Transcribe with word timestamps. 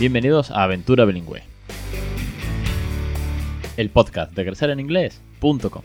Bienvenidos 0.00 0.52
a 0.52 0.62
Aventura 0.62 1.04
Bilingüe, 1.04 1.42
el 3.76 3.90
podcast 3.90 4.32
de 4.32 4.44
crecereninglés.com. 4.44 5.82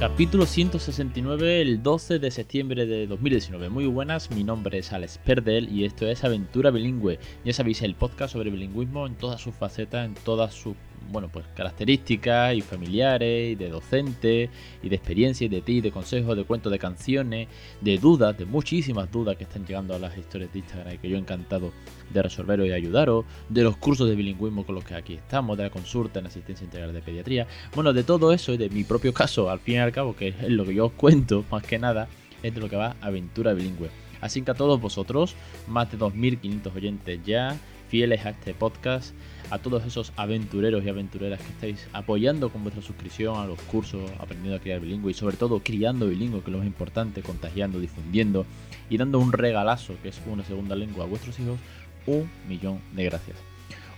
Capítulo 0.00 0.44
169, 0.44 1.60
el 1.60 1.84
12 1.84 2.18
de 2.18 2.30
septiembre 2.32 2.86
de 2.86 3.06
2019. 3.06 3.68
Muy 3.68 3.86
buenas, 3.86 4.32
mi 4.32 4.42
nombre 4.42 4.78
es 4.78 4.92
Alex 4.92 5.18
Perdel 5.18 5.72
y 5.72 5.84
esto 5.84 6.08
es 6.08 6.24
Aventura 6.24 6.72
Bilingüe. 6.72 7.20
Ya 7.44 7.52
sabéis, 7.52 7.80
el 7.82 7.94
podcast 7.94 8.32
sobre 8.32 8.50
bilingüismo 8.50 9.06
en 9.06 9.14
todas 9.14 9.40
sus 9.40 9.54
facetas, 9.54 10.04
en 10.04 10.14
todas 10.14 10.52
sus 10.52 10.74
bueno, 11.10 11.28
pues 11.32 11.46
características 11.54 12.54
y 12.54 12.60
familiares, 12.60 13.52
y 13.52 13.54
de 13.54 13.68
docente, 13.68 14.50
y 14.82 14.88
de 14.88 14.96
experiencia, 14.96 15.44
y 15.44 15.48
de 15.48 15.60
ti, 15.60 15.80
de 15.80 15.90
consejos, 15.90 16.36
de 16.36 16.44
cuentos, 16.44 16.72
de 16.72 16.78
canciones, 16.78 17.48
de 17.80 17.98
dudas, 17.98 18.36
de 18.36 18.44
muchísimas 18.44 19.10
dudas 19.10 19.36
que 19.36 19.44
están 19.44 19.66
llegando 19.66 19.94
a 19.94 19.98
las 19.98 20.16
historias 20.16 20.52
de 20.52 20.60
Instagram 20.60 20.94
y 20.94 20.98
que 20.98 21.08
yo 21.08 21.16
he 21.16 21.20
encantado 21.20 21.72
de 22.12 22.22
resolveros 22.22 22.66
y 22.66 22.72
ayudaros, 22.72 23.24
de 23.48 23.62
los 23.62 23.76
cursos 23.76 24.08
de 24.08 24.14
bilingüismo 24.14 24.64
con 24.64 24.74
los 24.74 24.84
que 24.84 24.94
aquí 24.94 25.14
estamos, 25.14 25.56
de 25.56 25.64
la 25.64 25.70
consulta 25.70 26.20
en 26.20 26.26
asistencia 26.26 26.64
integral 26.64 26.92
de 26.92 27.02
pediatría, 27.02 27.46
bueno, 27.74 27.92
de 27.92 28.04
todo 28.04 28.32
eso 28.32 28.52
y 28.52 28.56
de 28.56 28.68
mi 28.68 28.84
propio 28.84 29.12
caso, 29.12 29.50
al 29.50 29.60
fin 29.60 29.74
y 29.74 29.78
al 29.78 29.92
cabo, 29.92 30.14
que 30.14 30.28
es 30.28 30.48
lo 30.48 30.64
que 30.64 30.74
yo 30.74 30.86
os 30.86 30.92
cuento, 30.92 31.44
más 31.50 31.62
que 31.62 31.78
nada, 31.78 32.08
es 32.42 32.54
de 32.54 32.60
lo 32.60 32.68
que 32.68 32.76
va 32.76 32.96
Aventura 33.00 33.54
Bilingüe. 33.54 33.90
Así 34.20 34.42
que 34.42 34.50
a 34.50 34.54
todos 34.54 34.80
vosotros, 34.80 35.34
más 35.66 35.90
de 35.90 35.98
2.500 35.98 36.74
oyentes 36.74 37.20
ya, 37.24 37.56
fieles 37.88 38.24
a 38.26 38.30
este 38.30 38.54
podcast, 38.54 39.14
a 39.50 39.58
todos 39.58 39.84
esos 39.84 40.12
aventureros 40.16 40.84
y 40.84 40.88
aventureras 40.88 41.40
que 41.40 41.48
estáis 41.48 41.88
apoyando 41.92 42.50
con 42.50 42.62
vuestra 42.62 42.82
suscripción 42.82 43.36
a 43.36 43.46
los 43.46 43.60
cursos 43.62 44.10
Aprendiendo 44.18 44.56
a 44.56 44.60
Criar 44.60 44.80
Bilingüe 44.80 45.12
y 45.12 45.14
sobre 45.14 45.36
todo 45.36 45.60
criando 45.60 46.08
bilingüe, 46.08 46.40
que 46.40 46.50
es 46.50 46.52
lo 46.52 46.58
más 46.58 46.66
importante, 46.66 47.22
contagiando, 47.22 47.78
difundiendo 47.78 48.46
y 48.90 48.98
dando 48.98 49.18
un 49.18 49.32
regalazo, 49.32 49.94
que 50.02 50.08
es 50.08 50.20
una 50.26 50.44
segunda 50.44 50.74
lengua 50.74 51.04
a 51.04 51.08
vuestros 51.08 51.38
hijos, 51.38 51.58
un 52.06 52.28
millón 52.48 52.80
de 52.94 53.04
gracias. 53.04 53.36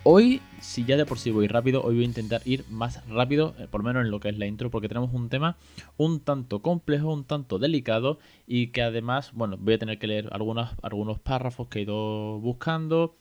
Hoy, 0.05 0.41
si 0.61 0.85
ya 0.85 0.97
de 0.97 1.05
por 1.05 1.19
sí 1.19 1.31
voy 1.31 1.49
rápido, 1.49 1.83
hoy 1.83 1.97
voy 1.97 2.05
a 2.05 2.07
intentar 2.07 2.41
ir 2.45 2.65
más 2.71 3.07
rápido, 3.09 3.55
eh, 3.59 3.67
por 3.71 3.83
lo 3.83 3.89
menos 3.89 4.05
en 4.05 4.11
lo 4.11 4.21
que 4.21 4.29
es 4.29 4.39
la 4.39 4.47
intro, 4.47 4.71
porque 4.71 4.89
tenemos 4.89 5.13
un 5.13 5.29
tema 5.29 5.57
un 5.97 6.21
tanto 6.21 6.63
complejo, 6.63 7.13
un 7.13 7.25
tanto 7.25 7.59
delicado 7.59 8.19
y 8.47 8.69
que 8.69 8.83
además, 8.83 9.33
bueno, 9.35 9.57
voy 9.59 9.75
a 9.75 9.79
tener 9.79 9.99
que 9.99 10.07
leer 10.07 10.29
algunos, 10.33 10.71
algunos 10.83 11.19
párrafos 11.19 11.69
que 11.69 11.81
he 11.81 11.83
ido 11.83 12.39
buscando 12.39 13.17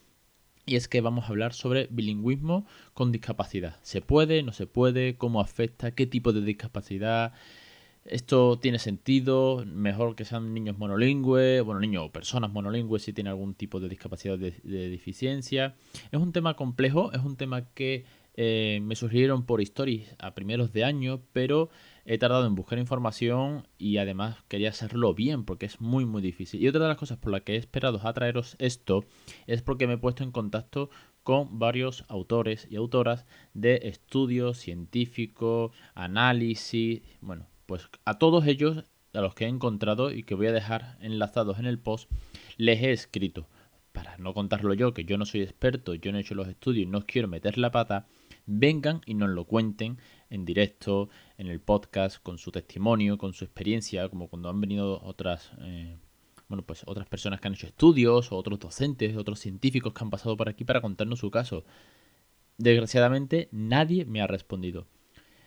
y 0.68 0.76
es 0.76 0.86
que 0.86 1.00
vamos 1.00 1.24
a 1.24 1.28
hablar 1.28 1.54
sobre 1.54 1.88
bilingüismo 1.90 2.66
con 2.92 3.10
discapacidad. 3.10 3.76
¿Se 3.82 4.02
puede? 4.02 4.42
¿No 4.42 4.52
se 4.52 4.66
puede? 4.66 5.16
¿Cómo 5.16 5.40
afecta? 5.40 5.92
¿Qué 5.92 6.06
tipo 6.06 6.32
de 6.32 6.42
discapacidad? 6.42 7.32
¿Esto 8.04 8.58
tiene 8.58 8.78
sentido? 8.78 9.64
¿Mejor 9.66 10.14
que 10.14 10.24
sean 10.24 10.52
niños 10.52 10.78
monolingües? 10.78 11.62
Bueno, 11.62 11.80
niños 11.80 12.04
o 12.06 12.12
personas 12.12 12.52
monolingües 12.52 13.02
si 13.02 13.12
tienen 13.14 13.30
algún 13.30 13.54
tipo 13.54 13.80
de 13.80 13.88
discapacidad 13.88 14.38
de, 14.38 14.52
de 14.62 14.90
deficiencia. 14.90 15.74
Es 16.12 16.20
un 16.20 16.32
tema 16.32 16.54
complejo, 16.54 17.12
es 17.12 17.22
un 17.22 17.36
tema 17.36 17.66
que 17.72 18.04
eh, 18.40 18.78
me 18.84 18.94
sugirieron 18.94 19.44
por 19.44 19.60
stories 19.60 20.14
a 20.20 20.32
primeros 20.32 20.72
de 20.72 20.84
año, 20.84 21.22
pero 21.32 21.70
he 22.10 22.16
tardado 22.16 22.46
en 22.46 22.54
buscar 22.54 22.78
información 22.78 23.68
y 23.76 23.98
además 23.98 24.38
quería 24.48 24.70
hacerlo 24.70 25.12
bien 25.12 25.44
porque 25.44 25.66
es 25.66 25.78
muy 25.78 26.06
muy 26.06 26.22
difícil. 26.22 26.62
Y 26.62 26.66
otra 26.66 26.80
de 26.80 26.88
las 26.88 26.96
cosas 26.96 27.18
por 27.18 27.30
las 27.30 27.42
que 27.42 27.52
he 27.52 27.56
esperado 27.56 28.00
a 28.02 28.12
traeros 28.14 28.56
esto 28.58 29.04
es 29.46 29.60
porque 29.60 29.86
me 29.86 29.94
he 29.94 29.98
puesto 29.98 30.24
en 30.24 30.32
contacto 30.32 30.88
con 31.22 31.58
varios 31.58 32.06
autores 32.08 32.66
y 32.70 32.76
autoras 32.76 33.26
de 33.52 33.80
estudios 33.84 34.56
científicos, 34.56 35.72
análisis, 35.94 37.02
bueno, 37.20 37.46
pues 37.66 37.90
a 38.06 38.18
todos 38.18 38.46
ellos 38.46 38.84
a 39.12 39.20
los 39.20 39.34
que 39.34 39.44
he 39.44 39.48
encontrado 39.48 40.10
y 40.10 40.22
que 40.22 40.34
voy 40.34 40.46
a 40.46 40.52
dejar 40.52 40.96
enlazados 41.02 41.58
en 41.58 41.66
el 41.66 41.78
post, 41.78 42.10
les 42.56 42.82
he 42.82 42.90
escrito 42.92 43.48
para 43.92 44.16
no 44.16 44.32
contarlo 44.32 44.72
yo, 44.72 44.94
que 44.94 45.04
yo 45.04 45.18
no 45.18 45.26
soy 45.26 45.42
experto, 45.42 45.94
yo 45.94 46.10
no 46.10 46.16
he 46.18 46.22
hecho 46.22 46.34
los 46.34 46.48
estudios 46.48 46.86
y 46.86 46.90
no 46.90 47.04
quiero 47.04 47.28
meter 47.28 47.58
la 47.58 47.70
pata, 47.70 48.06
vengan 48.46 49.02
y 49.04 49.12
nos 49.14 49.28
lo 49.28 49.44
cuenten 49.44 49.98
en 50.30 50.44
directo, 50.44 51.08
en 51.36 51.48
el 51.48 51.60
podcast, 51.60 52.22
con 52.22 52.38
su 52.38 52.50
testimonio, 52.50 53.18
con 53.18 53.32
su 53.32 53.44
experiencia, 53.44 54.08
como 54.08 54.28
cuando 54.28 54.48
han 54.48 54.60
venido 54.60 55.00
otras, 55.02 55.52
eh, 55.60 55.96
bueno, 56.48 56.62
pues 56.62 56.82
otras 56.86 57.06
personas 57.08 57.40
que 57.40 57.48
han 57.48 57.54
hecho 57.54 57.66
estudios, 57.66 58.32
o 58.32 58.36
otros 58.36 58.58
docentes, 58.58 59.16
otros 59.16 59.38
científicos 59.40 59.92
que 59.92 60.04
han 60.04 60.10
pasado 60.10 60.36
por 60.36 60.48
aquí 60.48 60.64
para 60.64 60.80
contarnos 60.80 61.18
su 61.18 61.30
caso. 61.30 61.64
Desgraciadamente, 62.58 63.48
nadie 63.52 64.04
me 64.04 64.20
ha 64.20 64.26
respondido. 64.26 64.86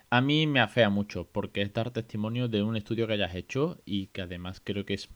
A 0.09 0.21
mí 0.21 0.47
me 0.47 0.59
afea 0.59 0.89
mucho, 0.89 1.27
porque 1.31 1.61
es 1.61 1.73
dar 1.73 1.91
testimonio 1.91 2.47
de 2.47 2.63
un 2.63 2.75
estudio 2.75 3.07
que 3.07 3.13
hayas 3.13 3.35
hecho 3.35 3.81
y 3.85 4.07
que 4.07 4.21
además 4.21 4.61
creo 4.63 4.85
que 4.85 4.93
es 4.93 5.09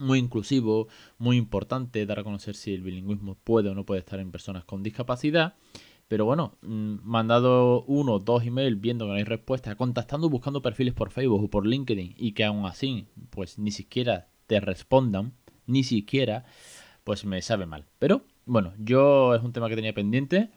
muy 0.00 0.18
inclusivo, 0.18 0.88
muy 1.18 1.36
importante 1.36 2.04
dar 2.06 2.18
a 2.18 2.24
conocer 2.24 2.56
si 2.56 2.74
el 2.74 2.82
bilingüismo 2.82 3.36
puede 3.36 3.68
o 3.68 3.74
no 3.74 3.84
puede 3.84 4.00
estar 4.00 4.18
en 4.18 4.32
personas 4.32 4.64
con 4.64 4.82
discapacidad. 4.82 5.54
Pero 6.10 6.24
bueno, 6.24 6.58
mm, 6.62 6.96
mandado 7.04 7.84
uno 7.84 8.18
dos 8.18 8.44
emails 8.44 8.80
viendo 8.80 9.04
que 9.04 9.10
no 9.10 9.14
hay 9.14 9.22
respuesta, 9.22 9.76
contactando, 9.76 10.28
buscando 10.28 10.60
perfiles 10.60 10.92
por 10.92 11.12
Facebook 11.12 11.44
o 11.44 11.48
por 11.48 11.68
LinkedIn 11.68 12.16
y 12.18 12.32
que 12.32 12.44
aún 12.44 12.66
así, 12.66 13.06
pues 13.30 13.60
ni 13.60 13.70
siquiera 13.70 14.26
te 14.48 14.58
respondan, 14.58 15.34
ni 15.66 15.84
siquiera, 15.84 16.46
pues 17.04 17.24
me 17.24 17.40
sabe 17.42 17.64
mal. 17.64 17.86
Pero 18.00 18.24
bueno, 18.44 18.72
yo 18.76 19.36
es 19.36 19.42
un 19.44 19.52
tema 19.52 19.68
que 19.68 19.76
tenía 19.76 19.94
pendiente 19.94 20.50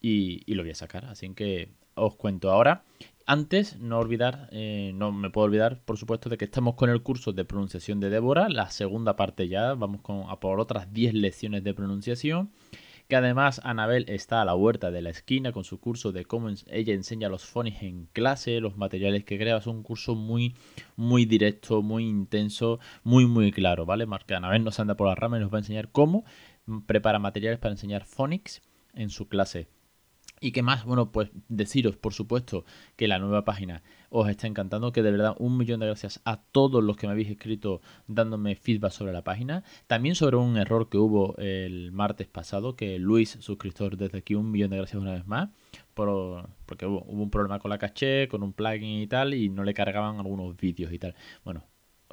y, 0.00 0.42
y 0.46 0.54
lo 0.54 0.62
voy 0.62 0.70
a 0.70 0.76
sacar, 0.76 1.06
así 1.06 1.28
que 1.34 1.72
os 1.96 2.14
cuento 2.14 2.52
ahora. 2.52 2.84
Antes, 3.26 3.80
no 3.80 3.98
olvidar, 3.98 4.48
eh, 4.52 4.92
no 4.94 5.10
me 5.10 5.28
puedo 5.28 5.46
olvidar, 5.46 5.80
por 5.84 5.98
supuesto, 5.98 6.28
de 6.30 6.38
que 6.38 6.44
estamos 6.44 6.76
con 6.76 6.88
el 6.88 7.02
curso 7.02 7.32
de 7.32 7.44
pronunciación 7.44 7.98
de 7.98 8.10
Débora, 8.10 8.48
la 8.48 8.70
segunda 8.70 9.16
parte 9.16 9.48
ya, 9.48 9.74
vamos 9.74 10.02
con, 10.02 10.30
a 10.30 10.38
por 10.38 10.60
otras 10.60 10.92
10 10.92 11.14
lecciones 11.14 11.64
de 11.64 11.74
pronunciación 11.74 12.52
que 13.08 13.16
además 13.16 13.60
Anabel 13.64 14.06
está 14.08 14.40
a 14.40 14.44
la 14.44 14.54
huerta 14.54 14.90
de 14.90 15.02
la 15.02 15.10
esquina 15.10 15.52
con 15.52 15.64
su 15.64 15.78
curso 15.78 16.12
de 16.12 16.24
cómo 16.24 16.48
ella 16.48 16.94
enseña 16.94 17.28
los 17.28 17.44
phonics 17.44 17.82
en 17.82 18.06
clase, 18.06 18.60
los 18.60 18.76
materiales 18.76 19.24
que 19.24 19.38
crea, 19.38 19.58
es 19.58 19.66
un 19.66 19.82
curso 19.82 20.14
muy 20.14 20.54
muy 20.96 21.26
directo, 21.26 21.82
muy 21.82 22.04
intenso, 22.06 22.80
muy 23.02 23.26
muy 23.26 23.52
claro, 23.52 23.86
¿vale? 23.86 24.06
Marca 24.06 24.36
Anabel 24.36 24.64
nos 24.64 24.80
anda 24.80 24.96
por 24.96 25.08
la 25.08 25.14
rama 25.14 25.36
y 25.36 25.40
nos 25.40 25.52
va 25.52 25.58
a 25.58 25.60
enseñar 25.60 25.90
cómo 25.90 26.24
prepara 26.86 27.18
materiales 27.18 27.58
para 27.58 27.72
enseñar 27.72 28.04
phonics 28.04 28.62
en 28.94 29.10
su 29.10 29.28
clase. 29.28 29.68
¿Y 30.44 30.52
qué 30.52 30.60
más? 30.60 30.84
Bueno, 30.84 31.10
pues 31.10 31.30
deciros, 31.48 31.96
por 31.96 32.12
supuesto, 32.12 32.66
que 32.96 33.08
la 33.08 33.18
nueva 33.18 33.46
página 33.46 33.82
os 34.10 34.28
está 34.28 34.46
encantando, 34.46 34.92
que 34.92 35.02
de 35.02 35.10
verdad 35.10 35.34
un 35.38 35.56
millón 35.56 35.80
de 35.80 35.86
gracias 35.86 36.20
a 36.26 36.36
todos 36.36 36.84
los 36.84 36.98
que 36.98 37.06
me 37.06 37.14
habéis 37.14 37.30
escrito 37.30 37.80
dándome 38.08 38.54
feedback 38.54 38.92
sobre 38.92 39.14
la 39.14 39.24
página. 39.24 39.64
También 39.86 40.14
sobre 40.14 40.36
un 40.36 40.58
error 40.58 40.90
que 40.90 40.98
hubo 40.98 41.34
el 41.38 41.92
martes 41.92 42.26
pasado, 42.26 42.76
que 42.76 42.98
Luis, 42.98 43.38
suscriptor 43.40 43.96
desde 43.96 44.18
aquí, 44.18 44.34
un 44.34 44.50
millón 44.50 44.68
de 44.68 44.76
gracias 44.76 45.00
una 45.00 45.12
vez 45.14 45.26
más, 45.26 45.48
por, 45.94 46.46
porque 46.66 46.84
hubo, 46.84 47.06
hubo 47.08 47.22
un 47.22 47.30
problema 47.30 47.58
con 47.58 47.70
la 47.70 47.78
caché, 47.78 48.28
con 48.28 48.42
un 48.42 48.52
plugin 48.52 49.00
y 49.00 49.06
tal, 49.06 49.32
y 49.32 49.48
no 49.48 49.64
le 49.64 49.72
cargaban 49.72 50.18
algunos 50.18 50.54
vídeos 50.58 50.92
y 50.92 50.98
tal. 50.98 51.14
Bueno, 51.42 51.64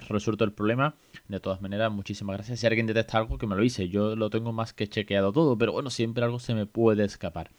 resuelto 0.07 0.45
el 0.45 0.53
problema. 0.53 0.95
De 1.27 1.41
todas 1.41 1.61
maneras, 1.61 1.91
muchísimas 1.91 2.37
gracias. 2.37 2.61
Si 2.61 2.65
alguien 2.65 2.87
detecta 2.87 3.17
algo, 3.17 3.37
que 3.37 3.45
me 3.45 3.57
lo 3.57 3.63
hice. 3.65 3.89
Yo 3.89 4.15
lo 4.15 4.29
tengo 4.29 4.53
más 4.53 4.71
que 4.71 4.87
chequeado 4.87 5.33
todo, 5.33 5.57
pero 5.57 5.73
bueno, 5.73 5.89
siempre 5.89 6.23
algo 6.23 6.39
se 6.39 6.55
me 6.55 6.65
puede 6.65 7.03
escapar. 7.03 7.51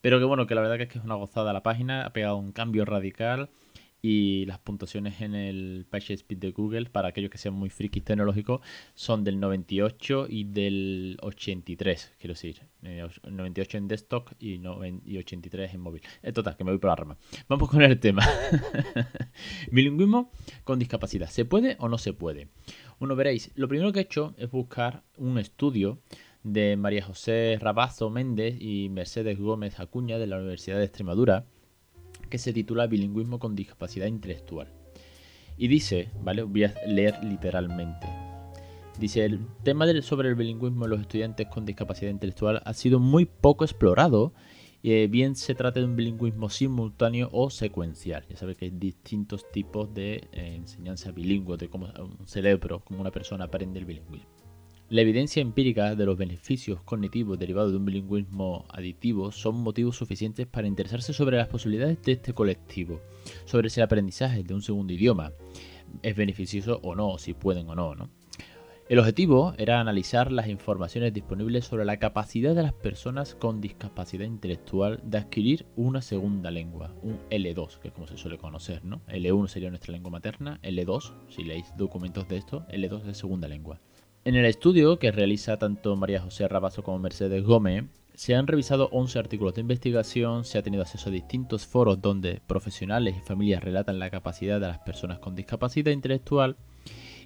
Pero 0.00 0.18
que 0.18 0.24
bueno, 0.24 0.46
que 0.46 0.54
la 0.54 0.60
verdad 0.60 0.76
que 0.76 0.84
es 0.84 0.88
que 0.88 0.98
es 0.98 1.04
una 1.04 1.14
gozada 1.14 1.52
la 1.52 1.62
página, 1.62 2.04
ha 2.06 2.12
pegado 2.12 2.36
un 2.36 2.52
cambio 2.52 2.84
radical 2.84 3.50
y 4.02 4.46
las 4.46 4.58
puntuaciones 4.58 5.20
en 5.20 5.34
el 5.34 5.86
Page 5.88 6.14
Speed 6.14 6.38
de 6.38 6.50
Google, 6.52 6.86
para 6.86 7.08
aquellos 7.08 7.30
que 7.30 7.38
sean 7.38 7.54
muy 7.54 7.68
frikis 7.68 8.04
tecnológicos, 8.04 8.60
son 8.94 9.24
del 9.24 9.38
98 9.38 10.26
y 10.28 10.44
del 10.44 11.18
83, 11.20 12.14
quiero 12.18 12.34
decir. 12.34 12.62
98 12.82 13.78
en 13.78 13.88
desktop 13.88 14.30
y, 14.38 14.58
83 14.66 15.74
en 15.74 15.80
móvil. 15.80 16.02
En 16.22 16.32
total, 16.32 16.56
que 16.56 16.64
me 16.64 16.70
voy 16.70 16.78
por 16.78 16.90
la 16.90 16.96
rama. 16.96 17.16
Vamos 17.48 17.68
con 17.68 17.82
el 17.82 18.00
tema. 18.00 18.26
Bilingüismo 19.70 20.30
con 20.64 20.78
discapacidad. 20.78 21.28
¿Se 21.28 21.44
puede 21.44 21.76
o 21.78 21.88
no 21.88 21.98
se 21.98 22.14
puede? 22.14 22.48
Bueno, 22.98 23.16
veréis, 23.16 23.50
lo 23.54 23.68
primero 23.68 23.92
que 23.92 24.00
he 24.00 24.02
hecho 24.02 24.34
es 24.38 24.50
buscar 24.50 25.02
un 25.18 25.38
estudio 25.38 26.00
de 26.42 26.76
María 26.76 27.04
José 27.04 27.58
Rabazo 27.60 28.10
Méndez 28.10 28.56
y 28.60 28.88
Mercedes 28.88 29.38
Gómez 29.38 29.78
Acuña 29.78 30.18
de 30.18 30.26
la 30.26 30.38
Universidad 30.38 30.78
de 30.78 30.84
Extremadura, 30.84 31.44
que 32.28 32.38
se 32.38 32.52
titula 32.52 32.86
Bilingüismo 32.86 33.38
con 33.38 33.54
discapacidad 33.54 34.06
intelectual. 34.06 34.68
Y 35.56 35.68
dice, 35.68 36.08
¿vale? 36.22 36.42
Voy 36.42 36.64
a 36.64 36.74
leer 36.86 37.22
literalmente. 37.22 38.06
Dice, 38.98 39.24
el 39.24 39.46
tema 39.62 39.86
sobre 40.02 40.28
el 40.28 40.34
bilingüismo 40.34 40.84
en 40.84 40.90
los 40.90 41.00
estudiantes 41.00 41.46
con 41.48 41.64
discapacidad 41.64 42.10
intelectual 42.10 42.62
ha 42.64 42.74
sido 42.74 42.98
muy 42.98 43.24
poco 43.24 43.64
explorado, 43.64 44.32
eh, 44.82 45.08
bien 45.10 45.36
se 45.36 45.54
trata 45.54 45.80
de 45.80 45.86
un 45.86 45.96
bilingüismo 45.96 46.48
simultáneo 46.48 47.28
o 47.32 47.50
secuencial. 47.50 48.24
Ya 48.28 48.36
sabéis 48.36 48.58
que 48.58 48.64
hay 48.66 48.70
distintos 48.70 49.50
tipos 49.50 49.92
de 49.92 50.28
eh, 50.32 50.54
enseñanza 50.54 51.12
bilingüe, 51.12 51.56
de 51.56 51.68
cómo 51.68 51.88
un 51.98 52.26
cerebro, 52.26 52.80
como 52.80 53.00
una 53.00 53.10
persona 53.10 53.44
aprende 53.44 53.78
el 53.78 53.84
bilingüismo. 53.84 54.49
La 54.90 55.02
evidencia 55.02 55.40
empírica 55.40 55.94
de 55.94 56.04
los 56.04 56.18
beneficios 56.18 56.82
cognitivos 56.82 57.38
derivados 57.38 57.70
de 57.70 57.76
un 57.76 57.84
bilingüismo 57.84 58.64
aditivo 58.68 59.30
son 59.30 59.54
motivos 59.54 59.94
suficientes 59.96 60.48
para 60.48 60.66
interesarse 60.66 61.12
sobre 61.12 61.36
las 61.36 61.46
posibilidades 61.46 62.02
de 62.02 62.10
este 62.10 62.34
colectivo, 62.34 63.00
sobre 63.44 63.70
si 63.70 63.78
el 63.78 63.84
aprendizaje 63.84 64.42
de 64.42 64.52
un 64.52 64.62
segundo 64.62 64.92
idioma 64.92 65.30
es 66.02 66.16
beneficioso 66.16 66.80
o 66.82 66.96
no, 66.96 67.18
si 67.18 67.34
pueden 67.34 67.68
o 67.68 67.76
no, 67.76 67.94
¿no? 67.94 68.10
El 68.88 68.98
objetivo 68.98 69.54
era 69.58 69.78
analizar 69.78 70.32
las 70.32 70.48
informaciones 70.48 71.14
disponibles 71.14 71.66
sobre 71.66 71.84
la 71.84 72.00
capacidad 72.00 72.56
de 72.56 72.64
las 72.64 72.72
personas 72.72 73.36
con 73.36 73.60
discapacidad 73.60 74.26
intelectual 74.26 75.00
de 75.04 75.18
adquirir 75.18 75.66
una 75.76 76.02
segunda 76.02 76.50
lengua, 76.50 76.92
un 77.04 77.20
L2, 77.30 77.78
que 77.78 77.88
es 77.88 77.94
como 77.94 78.08
se 78.08 78.16
suele 78.16 78.38
conocer, 78.38 78.84
¿no? 78.84 79.02
L1 79.06 79.46
sería 79.46 79.70
nuestra 79.70 79.92
lengua 79.92 80.10
materna, 80.10 80.58
L2, 80.64 81.12
si 81.28 81.44
leéis 81.44 81.72
documentos 81.76 82.26
de 82.26 82.38
esto, 82.38 82.66
L2 82.72 83.06
es 83.06 83.18
segunda 83.18 83.46
lengua. 83.46 83.78
En 84.22 84.34
el 84.34 84.44
estudio 84.44 84.98
que 84.98 85.12
realiza 85.12 85.56
tanto 85.56 85.96
María 85.96 86.20
José 86.20 86.46
Rabazo 86.46 86.82
como 86.82 86.98
Mercedes 86.98 87.42
Gómez, 87.42 87.84
se 88.12 88.34
han 88.34 88.46
revisado 88.46 88.90
11 88.92 89.18
artículos 89.18 89.54
de 89.54 89.62
investigación, 89.62 90.44
se 90.44 90.58
ha 90.58 90.62
tenido 90.62 90.82
acceso 90.82 91.08
a 91.08 91.12
distintos 91.12 91.66
foros 91.66 92.02
donde 92.02 92.42
profesionales 92.46 93.16
y 93.16 93.26
familias 93.26 93.64
relatan 93.64 93.98
la 93.98 94.10
capacidad 94.10 94.60
de 94.60 94.66
las 94.66 94.80
personas 94.80 95.20
con 95.20 95.34
discapacidad 95.34 95.90
intelectual 95.90 96.56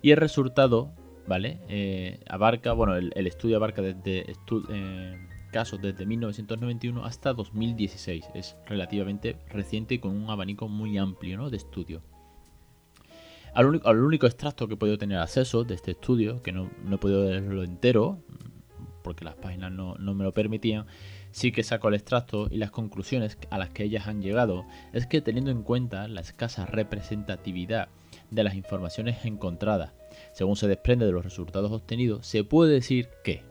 y 0.02 0.12
el 0.12 0.18
resultado, 0.18 0.92
¿vale? 1.26 1.58
Eh, 1.68 2.20
abarca, 2.28 2.72
bueno, 2.74 2.94
el, 2.94 3.26
estudio 3.26 3.56
abarca 3.56 3.82
desde 3.82 4.32
eh, 4.70 5.28
casos 5.50 5.82
desde 5.82 6.06
1991 6.06 7.04
hasta 7.04 7.32
2016. 7.32 8.26
Es 8.34 8.56
relativamente 8.66 9.36
reciente 9.48 9.94
y 9.94 9.98
con 9.98 10.12
un 10.12 10.30
abanico 10.30 10.68
muy 10.68 10.96
amplio 10.96 11.50
de 11.50 11.56
estudio. 11.56 12.02
Al 13.54 13.66
único, 13.66 14.26
extracto 14.26 14.66
que 14.66 14.74
he 14.74 14.76
podido 14.76 14.98
tener 14.98 15.18
acceso 15.18 15.62
de 15.62 15.74
este 15.74 15.92
estudio, 15.92 16.42
que 16.42 16.50
no, 16.50 16.68
he 16.90 16.98
podido 16.98 17.24
leerlo 17.24 17.62
entero, 17.62 18.18
porque 19.04 19.24
las 19.24 19.36
páginas 19.36 19.70
no, 19.70 19.94
me 19.96 20.24
lo 20.24 20.34
permitían, 20.34 20.86
sí 21.30 21.52
que 21.52 21.62
saco 21.62 21.86
el 21.86 21.94
extracto 21.94 22.48
y 22.50 22.56
las 22.56 22.72
conclusiones 22.72 23.38
a 23.50 23.58
las 23.58 23.70
que 23.70 23.84
ellas 23.84 24.08
han 24.08 24.22
llegado 24.22 24.64
es 24.92 25.06
que 25.06 25.20
teniendo 25.20 25.52
en 25.52 25.62
cuenta 25.62 26.08
la 26.08 26.20
escasa 26.20 26.66
representatividad 26.66 27.90
de 28.32 28.42
las 28.42 28.56
informaciones 28.56 29.24
encontradas, 29.24 29.92
según 30.32 30.56
se 30.56 30.66
desprende 30.66 31.06
de 31.06 31.12
los 31.12 31.22
resultados 31.22 31.70
obtenidos, 31.70 32.26
se 32.26 32.42
puede 32.42 32.72
decir 32.72 33.08
que 33.22 33.44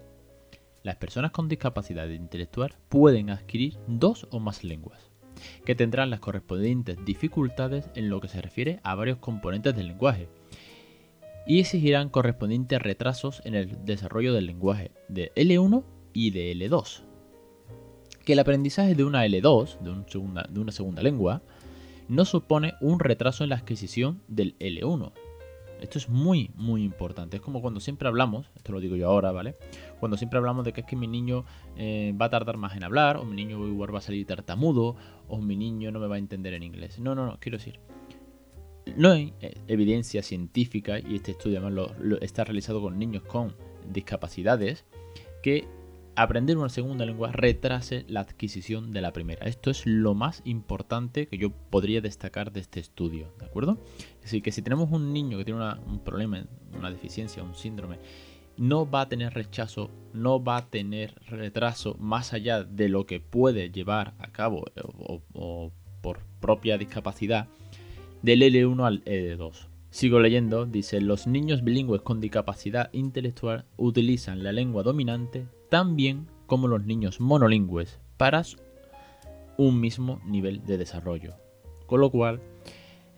las 0.82 0.98
personas 0.98 1.32
con 1.32 1.48
discapacidad 1.48 2.10
intelectual 2.10 2.76
pueden 2.90 3.30
adquirir 3.30 3.78
dos 3.88 4.28
o 4.32 4.42
más 4.42 4.66
lenguas 4.66 5.13
que 5.66 5.76
tendrán 5.76 6.10
las 6.10 6.20
correspondientes 6.20 6.98
dificultades 7.06 7.90
en 7.96 8.10
lo 8.10 8.22
que 8.22 8.28
se 8.28 8.42
refiere 8.42 8.80
a 8.84 8.96
varios 8.96 9.18
componentes 9.18 9.76
del 9.76 9.88
lenguaje 9.88 10.28
y 11.46 11.60
exigirán 11.60 12.10
correspondientes 12.10 12.82
retrasos 12.82 13.42
en 13.46 13.56
el 13.56 13.86
desarrollo 13.86 14.34
del 14.34 14.46
lenguaje 14.46 14.92
de 15.10 15.32
L1 15.36 15.84
y 16.14 16.32
de 16.32 16.54
L2. 16.56 17.02
Que 18.24 18.34
el 18.34 18.40
aprendizaje 18.40 18.96
de 18.96 19.04
una 19.04 19.26
L2, 19.26 19.80
de, 19.80 20.60
una 20.60 20.72
segunda 20.72 21.02
lengua, 21.02 21.42
no 22.08 22.26
supone 22.26 22.76
un 22.80 23.00
retraso 23.00 23.44
en 23.44 23.50
la 23.50 23.58
adquisición 23.58 24.22
del 24.28 24.58
L1, 24.60 25.12
esto 25.84 25.98
es 25.98 26.08
muy, 26.08 26.50
muy 26.56 26.82
importante. 26.82 27.38
Es 27.38 27.44
como 27.44 27.62
cuando 27.62 27.82
siempre 27.82 28.08
hablamos, 28.08 28.50
esto 28.56 28.72
lo 28.72 28.80
digo 28.80 28.96
yo 28.96 29.10
ahora, 29.10 29.34
¿vale? 29.34 29.56
Cuando 30.00 30.16
siempre 30.18 30.40
hablamos 30.40 30.64
de 30.64 30.72
que 30.72 30.82
es 30.82 30.88
que 30.88 30.96
mi 30.96 31.08
niño 31.08 31.44
eh, 31.76 32.14
va 32.20 32.28
a 32.28 32.30
tardar 32.30 32.56
más 32.56 32.78
en 32.78 32.86
hablar, 32.86 33.18
o 33.18 33.26
mi 33.26 33.36
niño 33.36 33.68
igual 33.68 33.94
va 33.94 34.00
a 34.00 34.02
salir 34.02 34.26
tartamudo, 34.26 34.96
o 35.28 35.42
mi 35.42 35.58
niño 35.58 35.92
no 35.92 36.00
me 36.00 36.08
va 36.08 36.16
a 36.16 36.20
entender 36.20 36.54
en 36.54 36.64
inglés. 36.64 37.00
No, 37.00 37.16
no, 37.16 37.26
no, 37.26 37.38
quiero 37.42 37.58
decir. 37.58 37.82
No 38.96 39.12
hay 39.12 39.34
eh, 39.42 39.60
evidencia 39.68 40.24
científica, 40.24 41.00
y 41.00 41.16
este 41.16 41.32
estudio 41.32 41.60
además 41.60 41.92
está 42.22 42.46
realizado 42.46 42.82
con 42.82 42.98
niños 42.98 43.24
con 43.24 43.54
discapacidades, 43.92 44.86
que 45.42 45.68
aprender 46.16 46.58
una 46.58 46.70
segunda 46.70 47.06
lengua 47.06 47.32
retrase 47.32 48.06
la 48.08 48.22
adquisición 48.22 48.92
de 48.92 49.02
la 49.02 49.14
primera. 49.14 49.46
Esto 49.48 49.72
es 49.72 49.86
lo 49.86 50.14
más 50.14 50.42
importante 50.46 51.28
que 51.28 51.38
yo 51.38 51.52
podría 51.52 52.02
destacar 52.02 52.52
de 52.52 52.62
este 52.62 52.80
estudio, 52.80 53.34
¿de 53.40 53.46
acuerdo? 53.46 53.80
Es 54.24 54.32
decir, 54.32 54.42
que 54.42 54.54
si 54.54 54.62
tenemos 54.62 54.90
un 54.90 55.12
niño 55.12 55.38
que 55.38 55.44
tiene 55.44 55.60
un 55.86 56.00
problema, 56.00 56.46
una 56.78 56.90
deficiencia, 56.90 57.44
un 57.44 57.56
síndrome, 57.56 58.00
no 58.56 58.90
va 58.90 59.02
a 59.02 59.10
tener 59.10 59.34
rechazo, 59.34 59.90
no 60.14 60.42
va 60.42 60.58
a 60.58 60.66
tener 60.68 61.14
retraso 61.28 61.98
más 62.00 62.32
allá 62.32 62.64
de 62.64 62.88
lo 62.88 63.06
que 63.06 63.20
puede 63.20 63.70
llevar 63.70 64.14
a 64.20 64.32
cabo 64.32 64.64
o, 64.82 65.22
o 65.34 65.72
por 66.02 66.20
propia 66.40 66.78
discapacidad 66.78 67.48
del 68.22 68.42
L1 68.44 68.86
al 68.86 69.04
L2. 69.04 69.68
Sigo 69.90 70.20
leyendo, 70.20 70.66
dice, 70.66 71.02
los 71.02 71.28
niños 71.28 71.64
bilingües 71.64 72.02
con 72.02 72.22
discapacidad 72.22 72.92
intelectual 72.94 73.66
utilizan 73.78 74.42
la 74.42 74.52
lengua 74.52 74.84
dominante 74.84 75.46
tan 75.70 75.96
bien 75.96 76.28
como 76.48 76.68
los 76.68 76.86
niños 76.86 77.20
monolingües 77.20 78.00
para 78.18 78.44
un 79.58 79.80
mismo 79.80 80.22
nivel 80.26 80.66
de 80.66 80.78
desarrollo. 80.78 81.36
Con 81.86 82.00
lo 82.00 82.10
cual, 82.10 82.42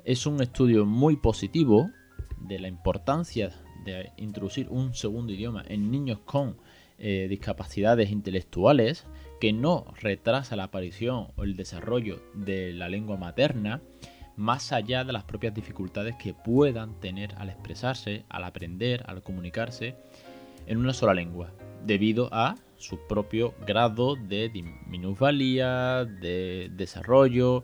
es 0.06 0.28
un 0.28 0.40
estudio 0.42 0.86
muy 0.86 1.16
positivo 1.16 1.90
de 2.38 2.60
la 2.60 2.68
importancia 2.68 3.52
de 3.84 4.12
introducir 4.18 4.70
un 4.70 4.94
segundo 4.94 5.34
idioma 5.34 5.64
en 5.68 5.90
niños 5.90 6.20
con 6.26 6.58
eh, 7.00 7.26
discapacidades 7.28 8.12
intelectuales 8.12 9.06
que 9.42 9.52
no 9.52 9.86
retrasa 10.00 10.56
la 10.56 10.66
aparición 10.66 11.28
o 11.36 11.44
el 11.44 11.56
desarrollo 11.56 12.22
de 12.36 12.72
la 12.72 12.88
lengua 12.88 13.18
materna 13.18 13.82
más 14.38 14.72
allá 14.72 15.04
de 15.04 15.14
las 15.14 15.24
propias 15.24 15.56
dificultades 15.56 16.16
que 16.18 16.34
puedan 16.34 17.00
tener 17.00 17.34
al 17.38 17.50
expresarse, 17.50 18.26
al 18.30 18.44
aprender, 18.44 19.04
al 19.08 19.24
comunicarse 19.24 19.96
en 20.68 20.78
una 20.78 20.94
sola 20.94 21.14
lengua 21.14 21.52
debido 21.84 22.30
a 22.32 22.56
su 22.78 23.00
propio 23.08 23.54
grado 23.66 24.16
de 24.16 24.52
minusvalía, 24.88 26.06
de 26.06 26.70
desarrollo. 26.76 27.64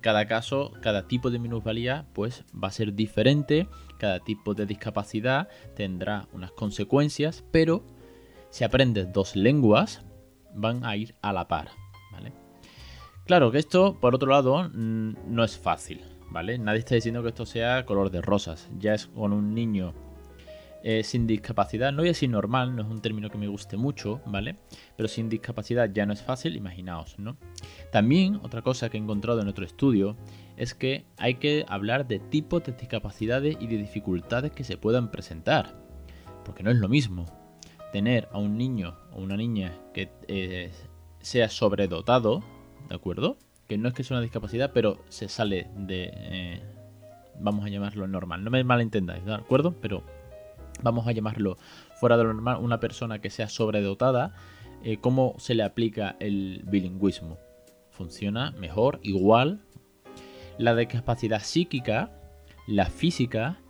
Cada 0.00 0.26
caso, 0.26 0.72
cada 0.80 1.06
tipo 1.06 1.30
de 1.30 1.38
minusvalía 1.38 2.06
pues 2.12 2.44
va 2.52 2.68
a 2.68 2.72
ser 2.72 2.94
diferente, 2.94 3.68
cada 3.98 4.20
tipo 4.20 4.54
de 4.54 4.66
discapacidad 4.66 5.48
tendrá 5.74 6.28
unas 6.32 6.52
consecuencias, 6.52 7.44
pero 7.50 7.84
si 8.50 8.64
aprendes 8.64 9.12
dos 9.12 9.36
lenguas 9.36 10.04
van 10.54 10.84
a 10.84 10.96
ir 10.96 11.14
a 11.22 11.32
la 11.32 11.48
par, 11.48 11.68
¿vale? 12.12 12.32
Claro 13.24 13.50
que 13.50 13.58
esto, 13.58 13.98
por 14.00 14.14
otro 14.14 14.30
lado, 14.30 14.68
no 14.68 15.44
es 15.44 15.56
fácil, 15.56 16.02
¿vale? 16.30 16.58
Nadie 16.58 16.80
está 16.80 16.94
diciendo 16.94 17.22
que 17.22 17.28
esto 17.28 17.46
sea 17.46 17.86
color 17.86 18.10
de 18.10 18.20
rosas. 18.20 18.68
Ya 18.78 18.94
es 18.94 19.06
con 19.06 19.32
un 19.32 19.54
niño 19.54 19.94
eh, 20.84 21.04
sin 21.04 21.26
discapacidad, 21.28 21.92
no 21.92 21.98
voy 21.98 22.08
a 22.08 22.10
decir 22.10 22.28
normal, 22.28 22.74
no 22.74 22.82
es 22.82 22.88
un 22.88 23.00
término 23.00 23.30
que 23.30 23.38
me 23.38 23.46
guste 23.46 23.76
mucho, 23.76 24.20
¿vale? 24.26 24.56
Pero 24.96 25.08
sin 25.08 25.28
discapacidad 25.28 25.90
ya 25.92 26.06
no 26.06 26.12
es 26.12 26.22
fácil, 26.22 26.56
imaginaos, 26.56 27.18
¿no? 27.18 27.36
También 27.92 28.40
otra 28.42 28.62
cosa 28.62 28.88
que 28.88 28.96
he 28.96 29.00
encontrado 29.00 29.40
en 29.40 29.48
otro 29.48 29.64
estudio 29.64 30.16
es 30.56 30.74
que 30.74 31.04
hay 31.18 31.34
que 31.34 31.64
hablar 31.68 32.08
de 32.08 32.18
tipos 32.18 32.64
de 32.64 32.72
discapacidades 32.72 33.56
y 33.60 33.68
de 33.68 33.78
dificultades 33.78 34.50
que 34.50 34.64
se 34.64 34.76
puedan 34.76 35.12
presentar, 35.12 35.80
porque 36.44 36.64
no 36.64 36.70
es 36.70 36.78
lo 36.78 36.88
mismo 36.88 37.26
tener 37.92 38.28
a 38.32 38.38
un 38.38 38.56
niño 38.56 38.96
o 39.12 39.20
una 39.20 39.36
niña 39.36 39.72
que 39.94 40.10
eh, 40.26 40.72
sea 41.20 41.48
sobredotado, 41.48 42.42
¿de 42.88 42.94
acuerdo? 42.94 43.36
Que 43.68 43.78
no 43.78 43.86
es 43.88 43.94
que 43.94 44.02
sea 44.02 44.16
una 44.16 44.22
discapacidad, 44.22 44.72
pero 44.74 44.98
se 45.08 45.28
sale 45.28 45.68
de... 45.76 46.10
Eh, 46.12 46.62
vamos 47.38 47.64
a 47.64 47.68
llamarlo 47.68 48.06
normal, 48.08 48.42
no 48.42 48.50
me 48.50 48.64
malentendáis, 48.64 49.24
¿de 49.24 49.34
acuerdo? 49.34 49.74
Pero 49.80 50.02
vamos 50.82 51.06
a 51.06 51.12
llamarlo 51.12 51.56
fuera 51.94 52.16
de 52.16 52.24
lo 52.24 52.34
normal, 52.34 52.58
una 52.60 52.80
persona 52.80 53.20
que 53.20 53.30
sea 53.30 53.48
sobredotada, 53.48 54.34
eh, 54.84 54.98
¿cómo 55.00 55.34
se 55.38 55.54
le 55.54 55.62
aplica 55.62 56.16
el 56.20 56.62
bilingüismo? 56.66 57.38
¿Funciona 57.90 58.50
mejor, 58.52 59.00
igual? 59.02 59.60
La 60.58 60.74
discapacidad 60.74 61.42
psíquica, 61.42 62.10
la 62.66 62.86
física, 62.86 63.60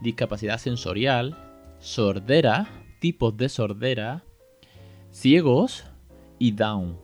discapacidad 0.00 0.58
sensorial, 0.58 1.36
sordera, 1.80 2.68
tipos 3.00 3.36
de 3.36 3.48
sordera, 3.48 4.24
ciegos 5.10 5.84
y 6.38 6.52
down. 6.52 6.98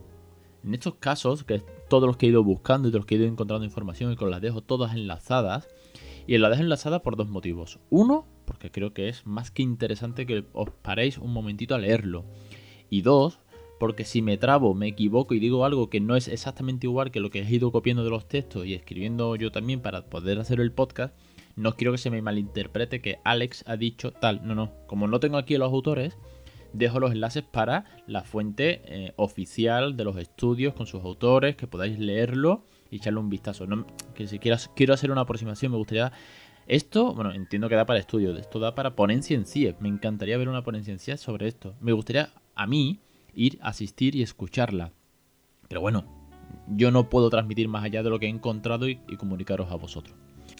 En 0.63 0.73
estos 0.73 0.95
casos, 0.95 1.43
que 1.43 1.63
todos 1.89 2.07
los 2.07 2.17
que 2.17 2.25
he 2.25 2.29
ido 2.29 2.43
buscando 2.43 2.87
y 2.87 2.91
de 2.91 2.97
los 2.97 3.05
que 3.05 3.15
he 3.15 3.17
ido 3.17 3.27
encontrando 3.27 3.65
información 3.65 4.11
y 4.11 4.15
con 4.15 4.31
las 4.31 4.41
dejo 4.41 4.61
todas 4.61 4.93
enlazadas, 4.93 5.67
y 6.27 6.37
las 6.37 6.51
dejo 6.51 6.63
enlazadas 6.63 7.01
por 7.01 7.15
dos 7.15 7.29
motivos. 7.29 7.79
Uno, 7.89 8.25
porque 8.45 8.71
creo 8.71 8.93
que 8.93 9.09
es 9.09 9.25
más 9.25 9.51
que 9.51 9.63
interesante 9.63 10.25
que 10.25 10.45
os 10.53 10.69
paréis 10.69 11.17
un 11.17 11.33
momentito 11.33 11.75
a 11.75 11.79
leerlo. 11.79 12.25
Y 12.89 13.01
dos, 13.01 13.39
porque 13.79 14.05
si 14.05 14.21
me 14.21 14.37
trabo, 14.37 14.73
me 14.73 14.87
equivoco 14.87 15.33
y 15.33 15.39
digo 15.39 15.65
algo 15.65 15.89
que 15.89 15.99
no 15.99 16.15
es 16.15 16.27
exactamente 16.27 16.87
igual 16.87 17.11
que 17.11 17.19
lo 17.19 17.31
que 17.31 17.41
he 17.41 17.49
ido 17.49 17.71
copiando 17.71 18.03
de 18.03 18.09
los 18.09 18.27
textos 18.27 18.65
y 18.65 18.73
escribiendo 18.73 19.35
yo 19.35 19.51
también 19.51 19.81
para 19.81 20.05
poder 20.05 20.39
hacer 20.39 20.59
el 20.59 20.71
podcast, 20.71 21.15
no 21.55 21.75
quiero 21.75 21.91
que 21.91 21.97
se 21.97 22.09
me 22.09 22.21
malinterprete 22.21 23.01
que 23.01 23.19
Alex 23.23 23.63
ha 23.67 23.77
dicho 23.77 24.11
tal. 24.11 24.45
No, 24.45 24.55
no. 24.55 24.71
Como 24.87 25.07
no 25.07 25.19
tengo 25.19 25.37
aquí 25.37 25.57
los 25.57 25.71
autores, 25.71 26.17
dejo 26.73 26.99
los 26.99 27.11
enlaces 27.11 27.43
para 27.43 27.85
la 28.07 28.23
fuente 28.23 28.81
eh, 28.85 29.13
oficial 29.15 29.97
de 29.97 30.03
los 30.03 30.17
estudios 30.17 30.73
con 30.73 30.87
sus 30.87 31.03
autores, 31.03 31.55
que 31.55 31.67
podáis 31.67 31.99
leerlo 31.99 32.65
y 32.89 32.97
echarle 32.97 33.19
un 33.19 33.29
vistazo. 33.29 33.65
que 34.13 34.27
si 34.27 34.39
quiero 34.39 34.93
hacer 34.93 35.11
una 35.11 35.21
aproximación, 35.21 35.71
me 35.71 35.77
gustaría 35.77 36.11
Esto, 36.67 37.13
bueno, 37.13 37.33
entiendo 37.33 37.69
que 37.69 37.75
da 37.75 37.85
para 37.85 37.99
estudio, 37.99 38.35
esto 38.37 38.59
da 38.59 38.75
para 38.75 38.95
ponencia 38.95 39.35
en 39.35 39.45
CIE. 39.45 39.75
Me 39.79 39.89
encantaría 39.89 40.37
ver 40.37 40.49
una 40.49 40.63
ponencia 40.63 40.91
en 40.91 40.99
CIE 40.99 41.17
sobre 41.17 41.47
esto. 41.47 41.75
Me 41.81 41.91
gustaría 41.91 42.29
a 42.55 42.67
mí 42.67 42.99
ir, 43.33 43.59
asistir 43.61 44.15
y 44.15 44.21
escucharla. 44.21 44.91
Pero 45.67 45.81
bueno, 45.81 46.05
yo 46.67 46.91
no 46.91 47.09
puedo 47.09 47.29
transmitir 47.29 47.67
más 47.67 47.83
allá 47.83 48.03
de 48.03 48.09
lo 48.09 48.19
que 48.19 48.27
he 48.27 48.29
encontrado 48.29 48.87
y, 48.87 48.99
y 49.07 49.17
comunicaros 49.17 49.71
a 49.71 49.75
vosotros. 49.75 50.15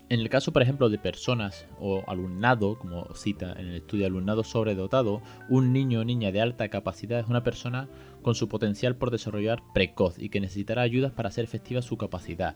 En 0.10 0.20
el 0.20 0.29
caso, 0.29 0.51
por 0.51 0.62
ejemplo, 0.62 0.89
de 0.89 0.98
personas 0.98 1.65
o 1.79 2.03
alumnado, 2.08 2.77
como 2.77 3.13
cita 3.15 3.53
en 3.53 3.67
el 3.67 3.75
estudio 3.75 4.08
alumnado 4.08 4.43
sobredotado, 4.43 5.22
un 5.50 5.72
niño 5.72 6.01
o 6.01 6.03
niña 6.03 6.31
de 6.31 6.41
alta 6.41 6.67
capacidad 6.70 7.20
es 7.20 7.27
una 7.27 7.43
persona 7.43 7.88
con 8.22 8.36
su 8.36 8.50
potencial 8.50 8.96
por 8.96 9.12
desarrollar 9.12 9.63
precoz 9.74 10.20
y 10.20 10.29
que 10.29 10.41
necesitará 10.41 10.81
ayudas 10.81 11.12
para 11.12 11.29
hacer 11.29 11.46
efectiva 11.46 11.81
su 11.81 11.98
capacidad. 11.98 12.55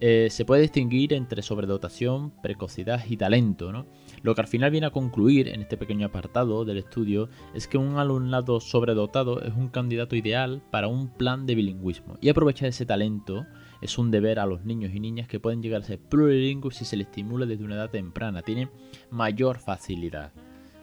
Eh, 0.00 0.28
se 0.30 0.44
puede 0.44 0.62
distinguir 0.62 1.12
entre 1.12 1.42
sobredotación, 1.42 2.32
precocidad 2.42 3.02
y 3.08 3.16
talento. 3.16 3.72
¿no? 3.72 3.86
Lo 4.22 4.34
que 4.34 4.40
al 4.40 4.48
final 4.48 4.70
viene 4.70 4.86
a 4.86 4.90
concluir 4.90 5.48
en 5.48 5.62
este 5.62 5.76
pequeño 5.76 6.06
apartado 6.06 6.64
del 6.64 6.78
estudio 6.78 7.28
es 7.54 7.68
que 7.68 7.78
un 7.78 7.96
alumnado 7.98 8.60
sobredotado 8.60 9.40
es 9.42 9.54
un 9.54 9.68
candidato 9.68 10.16
ideal 10.16 10.62
para 10.70 10.88
un 10.88 11.08
plan 11.08 11.46
de 11.46 11.54
bilingüismo 11.54 12.18
y 12.20 12.28
aprovechar 12.28 12.68
ese 12.68 12.86
talento 12.86 13.46
es 13.80 13.98
un 13.98 14.10
deber 14.10 14.38
a 14.38 14.46
los 14.46 14.64
niños 14.64 14.92
y 14.94 15.00
niñas 15.00 15.28
que 15.28 15.40
pueden 15.40 15.62
llegar 15.62 15.82
a 15.82 15.84
ser 15.84 15.98
plurilingües 15.98 16.76
si 16.76 16.84
se 16.84 16.96
les 16.96 17.06
estimula 17.06 17.46
desde 17.46 17.64
una 17.64 17.74
edad 17.74 17.90
temprana, 17.90 18.42
tienen 18.42 18.70
mayor 19.10 19.58
facilidad. 19.58 20.32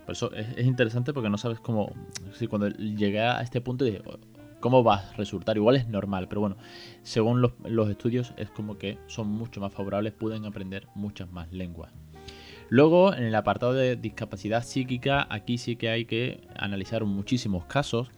Por 0.06 0.14
eso 0.14 0.32
es, 0.34 0.66
interesante 0.66 1.14
porque 1.14 1.30
no 1.30 1.38
sabes 1.38 1.60
cómo, 1.60 1.94
si 2.34 2.48
cuando 2.48 2.70
llegué 2.70 3.22
a 3.22 3.42
este 3.42 3.62
punto 3.62 3.86
dije, 3.86 4.02
cómo 4.62 4.84
va 4.84 5.00
a 5.00 5.14
resultar. 5.18 5.58
Igual 5.58 5.76
es 5.76 5.88
normal, 5.88 6.30
pero 6.30 6.40
bueno, 6.40 6.56
según 7.04 7.42
los, 7.42 7.90
estudios 7.90 8.34
es 8.38 8.50
como 8.50 8.78
que 8.78 8.98
son 9.08 9.28
mucho 9.28 9.60
más 9.60 9.74
favorables, 9.74 10.14
pueden 10.14 10.46
aprender 10.46 10.88
muchas 10.96 11.30
más 11.32 11.52
lenguas. 11.52 11.92
Luego, 12.70 13.14
en 13.14 13.24
el 13.24 13.36
apartado 13.36 13.74
de 13.74 13.98
discapacidad 13.98 14.64
psíquica, 14.64 15.28
aquí 15.30 15.58
sí 15.58 15.76
que 15.76 15.90
hay 15.90 16.06
que 16.06 16.48
analizar 16.56 17.04
muchísimos 17.04 17.66
casos 17.66 18.10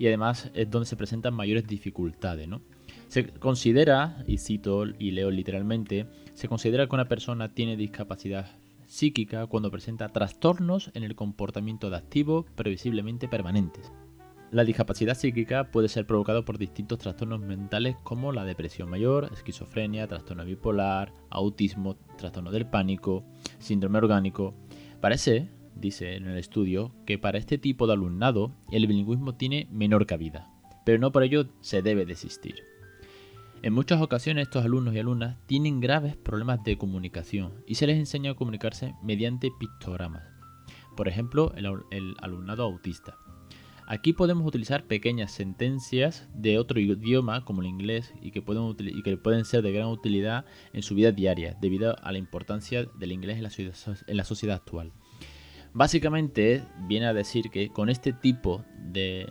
y 0.00 0.08
además 0.08 0.50
es 0.54 0.68
donde 0.68 0.86
se 0.86 0.96
presentan 0.96 1.34
mayores 1.34 1.68
dificultades, 1.68 2.48
¿no? 2.48 2.60
Se 3.06 3.28
considera, 3.28 4.24
y 4.26 4.38
cito 4.38 4.84
y 4.98 5.12
leo 5.12 5.30
literalmente, 5.30 6.06
se 6.34 6.48
considera 6.48 6.88
que 6.88 6.94
una 6.94 7.08
persona 7.08 7.54
tiene 7.54 7.76
discapacidad 7.76 8.46
psíquica 8.86 9.46
cuando 9.46 9.70
presenta 9.70 10.08
trastornos 10.08 10.90
en 10.94 11.04
el 11.04 11.14
comportamiento 11.14 11.86
adaptivo 11.86 12.46
previsiblemente 12.56 13.28
permanentes. 13.28 13.92
La 14.50 14.64
discapacidad 14.64 15.16
psíquica 15.16 15.70
puede 15.70 15.88
ser 15.88 16.08
provocada 16.08 16.44
por 16.44 16.58
distintos 16.58 16.98
trastornos 16.98 17.38
mentales 17.38 17.94
como 18.02 18.32
la 18.32 18.44
depresión 18.44 18.90
mayor, 18.90 19.30
esquizofrenia, 19.32 20.08
trastorno 20.08 20.44
bipolar, 20.44 21.12
autismo, 21.30 21.94
trastorno 22.18 22.50
del 22.50 22.66
pánico, 22.66 23.22
síndrome 23.60 23.98
orgánico. 23.98 24.54
Parece, 25.00 25.48
dice 25.76 26.16
en 26.16 26.26
el 26.26 26.36
estudio, 26.36 26.92
que 27.06 27.16
para 27.16 27.38
este 27.38 27.58
tipo 27.58 27.86
de 27.86 27.92
alumnado 27.92 28.50
el 28.72 28.88
bilingüismo 28.88 29.36
tiene 29.36 29.68
menor 29.70 30.04
cabida, 30.06 30.50
pero 30.84 30.98
no 30.98 31.12
por 31.12 31.22
ello 31.22 31.46
se 31.60 31.80
debe 31.80 32.04
desistir. 32.04 32.56
En 33.62 33.72
muchas 33.72 34.02
ocasiones 34.02 34.48
estos 34.48 34.64
alumnos 34.64 34.94
y 34.94 34.98
alumnas 34.98 35.36
tienen 35.46 35.78
graves 35.78 36.16
problemas 36.16 36.64
de 36.64 36.76
comunicación 36.76 37.52
y 37.68 37.76
se 37.76 37.86
les 37.86 37.98
enseña 37.98 38.32
a 38.32 38.34
comunicarse 38.34 38.96
mediante 39.00 39.52
pictogramas. 39.60 40.24
Por 40.96 41.06
ejemplo, 41.06 41.52
el, 41.54 41.66
el 41.92 42.16
alumnado 42.20 42.64
autista. 42.64 43.16
Aquí 43.92 44.12
podemos 44.12 44.46
utilizar 44.46 44.84
pequeñas 44.84 45.32
sentencias 45.32 46.28
de 46.32 46.60
otro 46.60 46.78
idioma 46.78 47.44
como 47.44 47.60
el 47.60 47.66
inglés 47.66 48.14
y 48.22 48.30
que, 48.30 48.40
pueden 48.40 48.76
que 49.02 49.16
pueden 49.16 49.44
ser 49.44 49.62
de 49.62 49.72
gran 49.72 49.88
utilidad 49.88 50.44
en 50.72 50.82
su 50.82 50.94
vida 50.94 51.10
diaria 51.10 51.56
debido 51.60 51.96
a 52.00 52.12
la 52.12 52.18
importancia 52.18 52.84
del 52.84 53.10
inglés 53.10 53.38
en 53.38 53.42
la, 53.42 53.50
en 54.06 54.16
la 54.16 54.22
sociedad 54.22 54.54
actual. 54.54 54.92
Básicamente 55.72 56.62
viene 56.86 57.06
a 57.06 57.12
decir 57.12 57.50
que 57.50 57.70
con 57.70 57.90
este 57.90 58.12
tipo 58.12 58.64
de, 58.78 59.26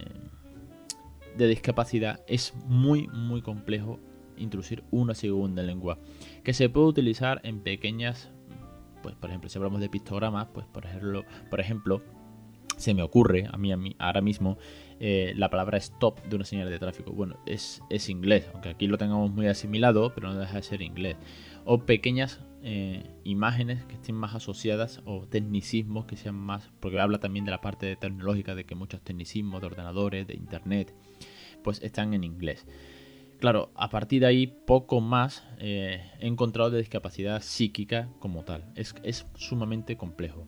de 1.38 1.48
discapacidad 1.48 2.20
es 2.28 2.54
muy 2.66 3.08
muy 3.08 3.42
complejo 3.42 3.98
introducir 4.36 4.84
una 4.92 5.16
segunda 5.16 5.64
lengua 5.64 6.00
que 6.44 6.54
se 6.54 6.68
puede 6.68 6.88
utilizar 6.88 7.40
en 7.46 7.62
pequeñas 7.62 8.30
pues 9.04 9.16
por 9.16 9.30
ejemplo 9.30 9.50
si 9.50 9.58
hablamos 9.58 9.80
de 9.80 9.88
pictogramas 9.88 10.50
pues 10.54 10.66
por 10.66 10.86
ejemplo 10.86 11.24
por 11.50 11.62
ejemplo 11.62 12.04
se 12.80 12.94
me 12.94 13.04
ocurre 13.04 13.48
a 13.52 13.58
mí, 13.58 13.72
a 13.72 13.78
mí 13.78 13.96
ahora 14.00 14.22
mismo 14.22 14.58
eh, 15.02 15.34
la 15.36 15.50
palabra 15.50 15.78
stop 15.78 16.22
de 16.24 16.36
una 16.36 16.46
señal 16.46 16.70
de 16.70 16.80
tráfico. 16.80 17.12
Bueno, 17.12 17.38
es, 17.46 17.82
es, 17.90 18.10
inglés, 18.10 18.50
aunque 18.54 18.70
aquí 18.70 18.88
lo 18.88 18.98
tengamos 18.98 19.32
muy 19.32 19.48
asimilado, 19.48 20.14
pero 20.16 20.30
no 20.30 20.40
deja 20.40 20.56
de 20.56 20.64
ser 20.64 20.82
inglés. 20.82 21.18
O 21.66 21.80
pequeñas 21.86 22.40
eh, 22.64 23.04
imágenes 23.24 23.84
que 23.86 23.96
estén 23.96 24.16
más 24.16 24.34
asociadas 24.34 25.02
o 25.06 25.28
tecnicismos 25.28 26.06
que 26.06 26.16
sean 26.16 26.36
más, 26.36 26.72
porque 26.80 27.00
habla 27.00 27.20
también 27.20 27.46
de 27.46 27.52
la 27.52 27.62
parte 27.62 27.96
tecnológica, 27.98 28.56
de 28.56 28.66
que 28.66 28.76
muchos 28.76 29.02
tecnicismos 29.02 29.62
de 29.62 29.68
ordenadores, 29.68 30.28
de 30.28 30.36
internet, 30.36 30.94
pues 31.64 31.82
están 31.84 32.14
en 32.14 32.24
inglés. 32.24 32.66
Claro, 33.40 33.72
a 33.76 33.90
partir 33.90 34.22
de 34.22 34.28
ahí 34.28 34.48
poco 34.48 35.00
más 35.00 35.46
eh, 35.60 36.02
he 36.20 36.28
encontrado 36.28 36.72
de 36.72 36.80
discapacidad 36.80 37.42
psíquica 37.42 38.10
como 38.20 38.44
tal. 38.44 38.72
Es, 38.76 38.96
es 39.04 39.28
sumamente 39.36 39.96
complejo. 39.96 40.48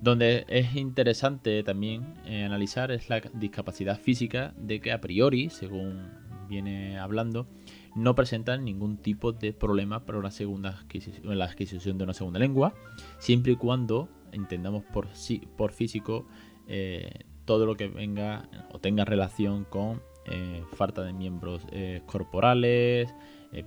Donde 0.00 0.46
es 0.48 0.76
interesante 0.76 1.62
también 1.62 2.14
eh, 2.24 2.44
analizar 2.44 2.90
es 2.90 3.10
la 3.10 3.20
discapacidad 3.34 4.00
física 4.00 4.54
de 4.56 4.80
que 4.80 4.92
a 4.92 5.00
priori, 5.00 5.50
según 5.50 6.08
viene 6.48 6.98
hablando, 6.98 7.46
no 7.94 8.14
presentan 8.14 8.64
ningún 8.64 8.96
tipo 8.96 9.32
de 9.32 9.52
problema 9.52 10.06
para 10.06 10.18
una 10.18 10.30
segunda 10.30 10.70
adquisición, 10.70 11.38
la 11.38 11.44
adquisición 11.44 11.98
de 11.98 12.04
una 12.04 12.14
segunda 12.14 12.38
lengua, 12.38 12.74
siempre 13.18 13.52
y 13.52 13.56
cuando 13.56 14.08
entendamos 14.32 14.84
por, 14.84 15.08
por 15.56 15.72
físico 15.72 16.26
eh, 16.66 17.24
todo 17.44 17.66
lo 17.66 17.76
que 17.76 17.88
venga 17.88 18.48
o 18.72 18.78
tenga 18.78 19.04
relación 19.04 19.64
con 19.64 20.00
eh, 20.24 20.62
falta 20.72 21.02
de 21.02 21.12
miembros 21.12 21.62
corporales, 22.06 23.14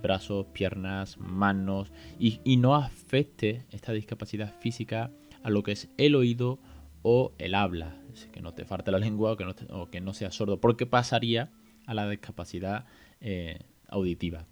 brazos, 0.02 0.46
piernas, 0.46 1.16
manos, 1.18 1.92
y, 2.18 2.40
y 2.42 2.56
no 2.56 2.74
afecte 2.74 3.66
esta 3.70 3.92
discapacidad 3.92 4.52
física 4.60 5.10
a 5.44 5.50
lo 5.50 5.62
que 5.62 5.72
es 5.72 5.88
el 5.96 6.16
oído 6.16 6.58
o 7.02 7.34
el 7.38 7.54
habla. 7.54 7.96
que 8.32 8.40
no 8.40 8.54
te 8.54 8.64
falte 8.64 8.90
la 8.90 8.98
lengua 9.06 9.32
o 9.32 9.36
que 9.36 9.44
no, 9.44 9.54
o 9.70 9.88
no 10.02 10.14
seas 10.14 10.34
sordo, 10.34 10.60
porque 10.60 10.86
pasaría 10.86 11.52
a 11.86 11.94
la 11.94 12.08
discapacidad 12.08 12.86
eh, 13.20 13.60
auditiva. 13.88 14.46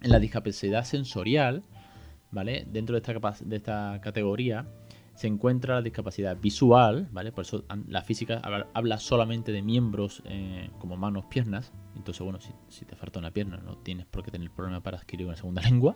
En 0.00 0.10
la 0.10 0.18
discapacidad 0.18 0.84
sensorial, 0.84 1.64
¿vale? 2.30 2.66
Dentro 2.70 2.98
de 2.98 3.00
esta, 3.00 3.44
de 3.44 3.56
esta 3.56 4.00
categoría 4.02 4.66
se 5.14 5.26
encuentra 5.26 5.74
la 5.74 5.82
discapacidad 5.82 6.36
visual, 6.40 7.08
¿vale? 7.12 7.32
Por 7.32 7.44
eso 7.44 7.64
la 7.86 8.02
física 8.02 8.40
habla, 8.74 8.98
solamente 8.98 9.52
de 9.52 9.62
miembros 9.62 10.22
eh, 10.24 10.70
como 10.78 10.96
manos, 10.96 11.26
piernas. 11.26 11.72
Entonces, 11.96 12.22
bueno, 12.22 12.40
si, 12.40 12.52
si, 12.68 12.84
te 12.84 12.96
falta 12.96 13.18
una 13.18 13.30
pierna, 13.30 13.58
no 13.58 13.76
tienes 13.78 14.06
por 14.06 14.24
qué 14.24 14.30
tener 14.30 14.50
problema 14.50 14.82
para 14.82 14.98
adquirir 14.98 15.26
una 15.26 15.36
segunda 15.36 15.62
lengua 15.68 15.94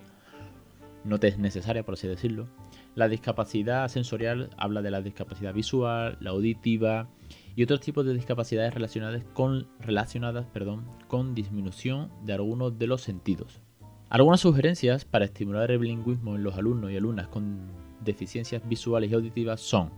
no 1.07 1.21
te 1.21 1.29
es 1.29 1.39
necesaria, 1.39 1.85
por 1.85 1.95
así 1.95 2.09
decirlo. 2.09 2.49
La 2.95 3.09
discapacidad 3.09 3.89
sensorial 3.89 4.51
habla 4.57 4.83
de 4.83 4.91
la 4.91 5.03
discapacidad 5.03 5.55
visual, 5.55 6.19
la 6.21 6.31
auditiva 6.31 7.09
y 7.55 7.63
otros 7.63 7.81
tipos 7.81 8.05
de 8.05 8.15
discapacidades 8.15 8.75
relacionadas 8.75 9.23
con, 9.33 9.69
relacionadas, 9.81 10.47
perdón, 10.47 10.85
con 11.09 11.35
disminución 11.35 12.11
de 12.25 12.35
algunos 12.35 12.79
de 12.79 12.87
los 12.87 13.03
sentidos. 13.03 13.61
Algunas 14.09 14.41
sugerencias 14.41 15.05
para 15.05 15.25
estimular 15.25 15.71
el 15.71 15.79
bilingüismo 15.79 16.37
en 16.37 16.43
los 16.43 16.57
alumnos 16.57 16.91
y 16.91 16.97
alumnas 16.97 17.29
con 17.29 17.69
deficiencias 18.05 18.69
visuales 18.69 19.11
y 19.11 19.15
auditivas 19.15 19.61
son 19.61 19.91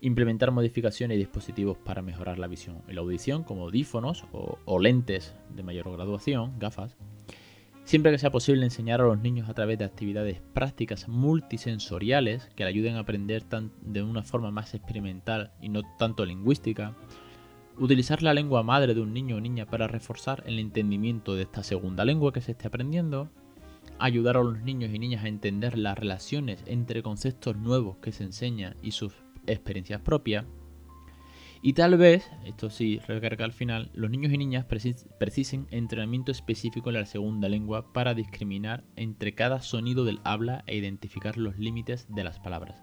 implementar 0.00 0.50
modificaciones 0.52 1.16
y 1.16 1.18
dispositivos 1.18 1.78
para 1.78 2.02
mejorar 2.02 2.38
la 2.38 2.46
visión 2.46 2.82
y 2.88 2.92
la 2.92 3.00
audición 3.00 3.42
como 3.42 3.64
audífonos 3.64 4.24
o, 4.32 4.58
o 4.64 4.78
lentes 4.78 5.34
de 5.54 5.62
mayor 5.62 5.90
graduación, 5.90 6.58
gafas, 6.58 6.96
Siempre 7.86 8.10
que 8.10 8.18
sea 8.18 8.32
posible 8.32 8.64
enseñar 8.64 9.00
a 9.00 9.04
los 9.04 9.20
niños 9.20 9.48
a 9.48 9.54
través 9.54 9.78
de 9.78 9.84
actividades 9.84 10.40
prácticas 10.52 11.06
multisensoriales 11.06 12.48
que 12.56 12.64
le 12.64 12.70
ayuden 12.70 12.96
a 12.96 13.00
aprender 13.00 13.44
de 13.80 14.02
una 14.02 14.24
forma 14.24 14.50
más 14.50 14.74
experimental 14.74 15.52
y 15.60 15.68
no 15.68 15.82
tanto 15.96 16.26
lingüística. 16.26 16.96
Utilizar 17.78 18.24
la 18.24 18.34
lengua 18.34 18.64
madre 18.64 18.92
de 18.92 19.02
un 19.02 19.14
niño 19.14 19.36
o 19.36 19.40
niña 19.40 19.66
para 19.66 19.86
reforzar 19.86 20.42
el 20.46 20.58
entendimiento 20.58 21.36
de 21.36 21.42
esta 21.42 21.62
segunda 21.62 22.04
lengua 22.04 22.32
que 22.32 22.40
se 22.40 22.50
esté 22.52 22.66
aprendiendo. 22.66 23.30
Ayudar 24.00 24.36
a 24.36 24.42
los 24.42 24.60
niños 24.62 24.90
y 24.92 24.98
niñas 24.98 25.24
a 25.24 25.28
entender 25.28 25.78
las 25.78 25.96
relaciones 25.96 26.64
entre 26.66 27.04
conceptos 27.04 27.56
nuevos 27.56 27.98
que 27.98 28.10
se 28.10 28.24
enseñan 28.24 28.74
y 28.82 28.90
sus 28.90 29.12
experiencias 29.46 30.00
propias 30.00 30.44
y 31.62 31.72
tal 31.72 31.96
vez, 31.96 32.30
esto 32.44 32.70
sí, 32.70 32.98
recarga 33.06 33.44
al 33.44 33.52
final, 33.52 33.90
los 33.94 34.10
niños 34.10 34.32
y 34.32 34.38
niñas 34.38 34.66
precisen 34.66 35.66
entrenamiento 35.70 36.32
específico 36.32 36.90
en 36.90 36.96
la 36.96 37.06
segunda 37.06 37.48
lengua 37.48 37.92
para 37.92 38.14
discriminar 38.14 38.84
entre 38.96 39.34
cada 39.34 39.60
sonido 39.62 40.04
del 40.04 40.20
habla 40.24 40.64
e 40.66 40.76
identificar 40.76 41.36
los 41.36 41.58
límites 41.58 42.06
de 42.08 42.24
las 42.24 42.38
palabras. 42.38 42.82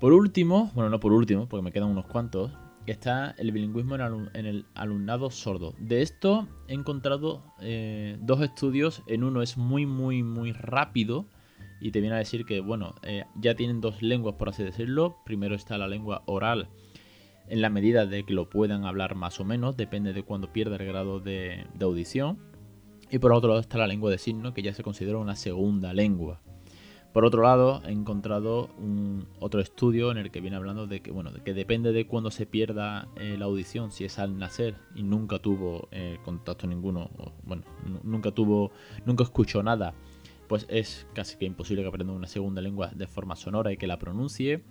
Por 0.00 0.12
último, 0.12 0.70
bueno, 0.74 0.90
no 0.90 1.00
por 1.00 1.12
último, 1.12 1.48
porque 1.48 1.64
me 1.64 1.72
quedan 1.72 1.90
unos 1.90 2.06
cuantos, 2.06 2.52
está 2.92 3.34
el 3.38 3.52
bilingüismo 3.52 3.96
en, 3.96 4.46
el 4.46 4.66
alumnado 4.74 5.30
sordo. 5.30 5.74
De 5.78 6.02
esto 6.02 6.48
he 6.68 6.74
encontrado 6.74 7.42
eh, 7.60 8.16
dos 8.20 8.40
estudios. 8.40 9.02
En 9.06 9.24
uno 9.24 9.42
es 9.42 9.56
muy, 9.56 9.86
muy, 9.86 10.22
muy 10.22 10.52
rápido 10.52 11.26
y 11.80 11.92
te 11.92 12.00
viene 12.00 12.16
a 12.16 12.18
decir 12.18 12.44
que, 12.44 12.60
bueno, 12.60 12.94
eh, 13.02 13.24
ya 13.36 13.54
tienen 13.54 13.80
dos 13.80 14.02
lenguas, 14.02 14.34
por 14.36 14.48
así 14.48 14.62
decirlo. 14.62 15.18
Primero 15.24 15.54
está 15.54 15.78
la 15.78 15.88
lengua 15.88 16.22
oral, 16.26 16.68
en 17.48 17.62
la 17.62 17.70
medida 17.70 18.06
de 18.06 18.24
que 18.24 18.34
lo 18.34 18.48
puedan 18.48 18.84
hablar 18.84 19.14
más 19.14 19.40
o 19.40 19.44
menos, 19.44 19.76
depende 19.76 20.12
de 20.12 20.22
cuando 20.22 20.52
pierda 20.52 20.76
el 20.76 20.86
grado 20.86 21.20
de, 21.20 21.66
audición. 21.80 22.38
Y 23.10 23.18
por 23.18 23.32
otro 23.32 23.48
lado 23.48 23.60
está 23.60 23.78
la 23.78 23.86
lengua 23.86 24.10
de 24.10 24.18
signo, 24.18 24.52
que 24.52 24.62
ya 24.62 24.74
se 24.74 24.82
considera 24.82 25.18
una 25.18 25.36
segunda 25.36 25.94
lengua. 25.94 26.40
Por 27.14 27.24
otro 27.24 27.42
lado, 27.42 27.80
he 27.86 27.90
encontrado 27.90 28.68
un, 28.78 29.26
otro 29.40 29.60
estudio 29.60 30.10
en 30.10 30.18
el 30.18 30.30
que 30.30 30.42
viene 30.42 30.56
hablando 30.56 30.86
de 30.86 31.00
que, 31.00 31.10
bueno, 31.10 31.32
de 31.32 31.40
que 31.40 31.54
depende 31.54 31.92
de 31.92 32.06
cuando 32.06 32.30
se 32.30 32.44
pierda 32.44 33.08
eh, 33.16 33.36
la 33.38 33.46
audición, 33.46 33.92
si 33.92 34.04
es 34.04 34.18
al 34.18 34.38
nacer 34.38 34.76
y 34.94 35.02
nunca 35.02 35.38
tuvo 35.38 35.88
eh, 35.90 36.18
contacto 36.22 36.66
ninguno, 36.66 37.10
bueno, 37.44 37.62
nunca 38.02 38.30
tuvo, 38.30 38.72
nunca 39.06 39.24
escuchó 39.24 39.62
nada, 39.62 39.94
pues 40.48 40.66
es 40.68 41.06
casi 41.14 41.36
que 41.36 41.44
imposible 41.44 41.82
que 41.82 41.88
aprenda 41.88 42.12
una 42.12 42.26
segunda 42.26 42.62
lengua 42.62 42.90
de 42.94 43.06
forma 43.06 43.36
sonora 43.36 43.72
y 43.72 43.76
que 43.76 43.86
la 43.86 43.98
pronuncie. 43.98 44.62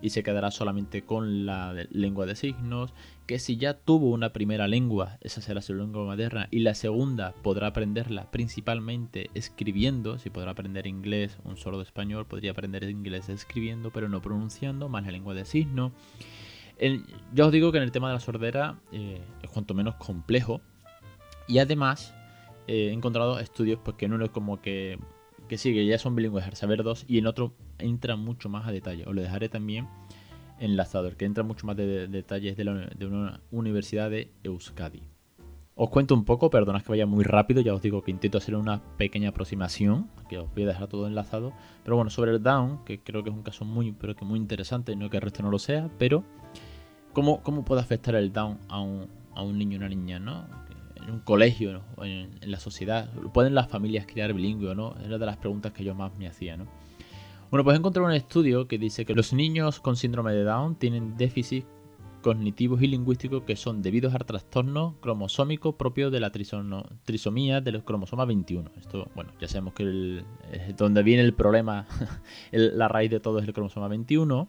Y 0.00 0.10
se 0.10 0.22
quedará 0.22 0.52
solamente 0.52 1.02
con 1.02 1.44
la 1.44 1.74
lengua 1.90 2.24
de 2.24 2.36
signos, 2.36 2.94
que 3.26 3.40
si 3.40 3.56
ya 3.56 3.74
tuvo 3.74 4.10
una 4.10 4.32
primera 4.32 4.68
lengua, 4.68 5.18
esa 5.22 5.40
será 5.40 5.60
su 5.60 5.74
lengua 5.74 6.04
materna, 6.04 6.46
y 6.52 6.60
la 6.60 6.76
segunda 6.76 7.34
podrá 7.42 7.66
aprenderla 7.66 8.30
principalmente 8.30 9.28
escribiendo, 9.34 10.20
si 10.20 10.30
podrá 10.30 10.52
aprender 10.52 10.86
inglés, 10.86 11.38
un 11.42 11.56
solo 11.56 11.78
de 11.78 11.82
español, 11.82 12.26
podría 12.26 12.52
aprender 12.52 12.84
inglés 12.84 13.28
escribiendo, 13.28 13.90
pero 13.90 14.08
no 14.08 14.22
pronunciando, 14.22 14.88
más 14.88 15.04
la 15.04 15.10
lengua 15.10 15.34
de 15.34 15.44
signos. 15.44 15.90
yo 17.34 17.46
os 17.46 17.52
digo 17.52 17.72
que 17.72 17.78
en 17.78 17.84
el 17.84 17.90
tema 17.90 18.06
de 18.06 18.14
la 18.14 18.20
sordera 18.20 18.78
eh, 18.92 19.20
es 19.42 19.50
cuanto 19.50 19.74
menos 19.74 19.96
complejo, 19.96 20.60
y 21.48 21.58
además 21.58 22.14
eh, 22.68 22.90
he 22.90 22.92
encontrado 22.92 23.40
estudios 23.40 23.80
pues, 23.82 23.96
que 23.96 24.06
no 24.06 24.22
es 24.22 24.30
como 24.30 24.60
que 24.60 24.98
que 25.48 25.58
sí, 25.58 25.72
que 25.72 25.84
ya 25.86 25.98
son 25.98 26.14
bilingües 26.14 26.46
al 26.46 26.54
saber 26.54 26.82
dos, 26.82 27.04
y 27.08 27.18
en 27.18 27.26
otro 27.26 27.54
entra 27.78 28.16
mucho 28.16 28.48
más 28.48 28.66
a 28.66 28.72
detalle. 28.72 29.04
Os 29.06 29.14
lo 29.14 29.22
dejaré 29.22 29.48
también 29.48 29.88
enlazado, 30.60 31.08
el 31.08 31.16
que 31.16 31.24
entra 31.24 31.44
mucho 31.44 31.66
más 31.66 31.76
de, 31.76 32.08
detalles 32.08 32.56
de, 32.56 33.06
una 33.06 33.40
universidad 33.50 34.10
de 34.10 34.32
Euskadi. 34.44 35.02
Os 35.74 35.90
cuento 35.90 36.14
un 36.14 36.24
poco, 36.24 36.50
perdonad 36.50 36.82
que 36.82 36.88
vaya 36.88 37.06
muy 37.06 37.22
rápido, 37.22 37.60
ya 37.60 37.72
os 37.72 37.80
digo 37.80 38.02
que 38.02 38.10
intento 38.10 38.38
hacer 38.38 38.56
una 38.56 38.82
pequeña 38.96 39.28
aproximación, 39.28 40.10
que 40.28 40.38
os 40.38 40.52
voy 40.52 40.64
a 40.64 40.66
dejar 40.66 40.88
todo 40.88 41.06
enlazado. 41.06 41.52
Pero 41.84 41.94
bueno, 41.94 42.10
sobre 42.10 42.32
el 42.32 42.42
Down, 42.42 42.84
que 42.84 42.98
creo 42.98 43.22
que 43.22 43.30
es 43.30 43.36
un 43.36 43.44
caso 43.44 43.64
muy, 43.64 43.92
pero 43.92 44.16
que 44.16 44.24
muy 44.24 44.40
interesante, 44.40 44.96
no 44.96 45.08
que 45.08 45.18
el 45.18 45.22
resto 45.22 45.42
no 45.44 45.50
lo 45.50 45.60
sea, 45.60 45.88
pero 45.96 46.24
¿cómo, 47.12 47.42
cómo 47.44 47.64
puede 47.64 47.80
afectar 47.80 48.16
el 48.16 48.32
Down 48.32 48.58
a 48.68 48.80
un, 48.80 49.06
a 49.36 49.42
un 49.42 49.56
niño 49.56 49.76
o 49.76 49.78
una 49.78 49.88
niña, 49.88 50.18
no? 50.18 50.48
Un 51.10 51.20
colegio 51.20 51.82
o 51.96 52.04
en, 52.04 52.38
la 52.42 52.58
sociedad? 52.60 53.12
¿Pueden 53.32 53.54
las 53.54 53.68
familias 53.68 54.06
criar 54.06 54.32
bilingüe 54.32 54.70
o 54.70 54.74
no? 54.74 54.94
Era 55.04 55.18
de 55.18 55.26
las 55.26 55.36
preguntas 55.36 55.72
que 55.72 55.84
yo 55.84 55.94
más 55.94 56.12
me 56.16 56.26
hacía, 56.26 56.56
¿no? 56.56 56.66
Bueno, 57.50 57.64
pues 57.64 57.74
he 57.74 57.78
encontrado 57.78 58.06
un 58.06 58.14
estudio 58.14 58.68
que 58.68 58.78
dice 58.78 59.06
que 59.06 59.14
los 59.14 59.32
niños 59.32 59.80
con 59.80 59.96
síndrome 59.96 60.32
de 60.32 60.44
Down 60.44 60.76
tienen 60.76 61.16
déficit 61.16 61.64
cognitivos 62.22 62.82
y 62.82 62.88
lingüísticos 62.88 63.44
que 63.44 63.56
son 63.56 63.80
debidos 63.80 64.14
al 64.14 64.24
trastorno 64.26 64.96
cromosómico 65.00 65.76
propio 65.76 66.10
de 66.10 66.20
la 66.20 66.30
trisomía 66.30 67.60
del 67.60 67.84
cromosoma 67.84 68.24
21. 68.24 68.70
Esto, 68.76 69.08
bueno, 69.14 69.32
ya 69.40 69.48
sabemos 69.48 69.74
que 69.74 70.24
es 70.52 70.76
donde 70.76 71.02
viene 71.02 71.22
el 71.22 71.34
problema, 71.34 71.86
la 72.52 72.88
raíz 72.88 73.10
de 73.10 73.20
todo 73.20 73.38
es 73.38 73.46
el 73.46 73.54
cromosoma 73.54 73.88
21. 73.88 74.48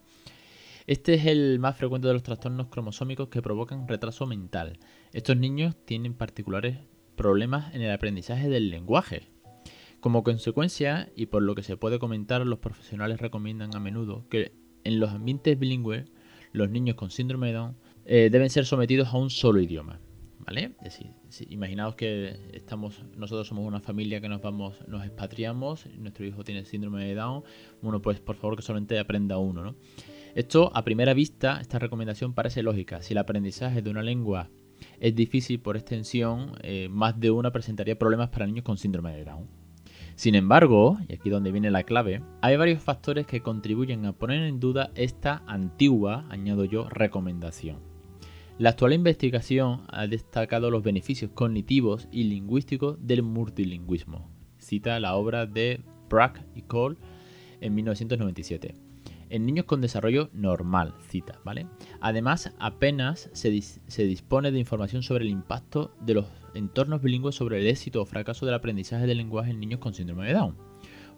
Este 0.89 1.13
es 1.13 1.27
el 1.27 1.60
más 1.60 1.77
frecuente 1.77 2.08
de 2.08 2.15
los 2.15 2.24
trastornos 2.24 2.69
cromosómicos 2.69 3.27
que 3.27 3.43
provocan 3.43 3.88
retraso 3.88 4.25
mental. 4.25 4.79
Estos 5.13 5.38
niños 5.38 5.75
tienen 5.86 6.15
particulares 6.15 6.79
problemas 7.15 7.75
en 7.75 7.84
el 7.84 7.91
aprendizaje 7.91 8.50
del 8.50 8.72
lenguaje. 8.72 9.27
Como 10.00 10.24
consecuencia, 10.24 11.12
y 11.15 11.27
por 11.27 11.43
lo 11.43 11.53
que 11.53 11.62
se 11.62 11.77
puede 11.77 12.00
comentar, 12.00 12.43
los 12.43 12.58
profesionales 12.58 13.22
recomiendan 13.22 13.75
a 13.75 13.79
menudo 13.79 14.27
que 14.29 14.51
en 14.84 15.00
los 15.00 15.12
ambientes 15.12 15.60
bilingües 15.60 16.10
los 16.54 16.71
niños 16.71 16.95
con 16.95 17.12
síndrome 17.12 17.49
de 17.49 17.54
Down 17.54 17.78
eh, 18.06 18.30
deben 18.32 18.49
ser 18.49 18.65
sometidos 18.65 19.10
a 19.10 19.17
un 19.17 19.30
solo 19.30 19.62
idioma. 19.62 19.99
¿Vale? 20.39 20.71
Es 20.82 20.97
decir, 20.97 21.52
imaginaos 21.52 21.93
que 21.93 22.49
estamos, 22.54 23.06
nosotros 23.15 23.47
somos 23.47 23.63
una 23.67 23.80
familia 23.80 24.21
que 24.21 24.30
nos 24.30 24.41
vamos, 24.41 24.75
nos 24.88 25.06
expatriamos, 25.06 25.86
nuestro 25.99 26.25
hijo 26.25 26.43
tiene 26.43 26.65
síndrome 26.65 27.06
de 27.06 27.13
Down, 27.13 27.43
bueno, 27.84 28.02
pues 28.02 28.19
por 28.19 28.38
favor 28.38 28.56
que 28.56 28.63
solamente 28.63 28.97
aprenda 28.97 29.38
uno, 29.38 29.63
¿no? 29.63 29.75
Esto, 30.39 30.71
a 30.73 30.86
primera 30.86 31.13
vista, 31.13 31.60
esta 31.60 31.80
recomendación 31.80 32.34
parece 32.34 32.63
lógica. 32.63 33.02
Si 33.02 33.12
el 33.12 33.17
aprendizaje 33.17 33.82
de 33.82 33.89
una 33.89 34.02
lengua 34.02 34.49
es 35.02 35.13
difícil 35.13 35.60
por 35.60 35.75
extensión, 35.75 36.54
eh, 36.62 36.88
más 36.89 37.19
de 37.19 37.30
una 37.30 37.52
presentaría 37.52 37.99
problemas 37.99 38.30
para 38.30 38.47
niños 38.47 38.63
con 38.63 38.78
síndrome 38.78 39.13
de 39.13 39.25
Down. 39.25 39.49
Sin 40.15 40.36
embargo, 40.36 40.97
y 41.10 41.13
aquí 41.15 41.30
donde 41.30 41.52
viene 41.52 41.71
la 41.71 41.84
clave, 41.84 42.21
hay 42.39 42.56
varios 42.56 42.82
factores 42.82 43.28
que 43.28 43.41
contribuyen 43.41 44.06
a 44.06 44.13
poner 44.13 44.43
en 44.43 44.62
duda 44.62 44.91
esta 44.95 45.43
antigua, 45.45 46.25
añado 46.30 46.63
yo, 46.63 46.88
recomendación. 46.88 47.80
La 48.58 48.69
actual 48.69 48.93
investigación 48.93 49.82
ha 49.89 50.08
destacado 50.08 50.71
los 50.71 50.84
beneficios 50.84 51.32
cognitivos 51.34 52.08
y 52.13 52.23
lingüísticos 52.23 52.97
del 53.06 53.23
multilingüismo. 53.23 54.32
Cita 54.58 55.02
la 55.02 55.15
obra 55.15 55.45
de 55.45 55.82
Brack 56.10 56.45
y 56.56 56.62
Cole 56.62 56.95
en 57.60 57.75
1997 57.75 58.88
en 59.30 59.46
niños 59.46 59.65
con 59.65 59.82
desarrollo 59.82 60.30
normal, 60.34 60.94
cita, 61.08 61.39
¿vale? 61.44 61.68
Además, 62.02 62.54
apenas 62.60 63.30
se, 63.34 63.50
dispone 64.04 64.52
de 64.52 64.60
información 64.60 65.04
sobre 65.04 65.26
el 65.26 65.32
impacto 65.32 65.94
de 66.02 66.15
los 66.15 66.26
entornos 66.54 67.02
bilingües 67.02 67.36
sobre 67.36 67.60
el 67.60 67.68
éxito 67.68 68.02
o 68.02 68.06
fracaso 68.06 68.46
del 68.46 68.56
aprendizaje 68.56 69.06
del 69.06 69.18
lenguaje 69.18 69.52
en 69.52 69.60
niños 69.60 69.80
con 69.80 69.94
síndrome 69.94 70.28
de 70.28 70.34
Down. 70.34 70.56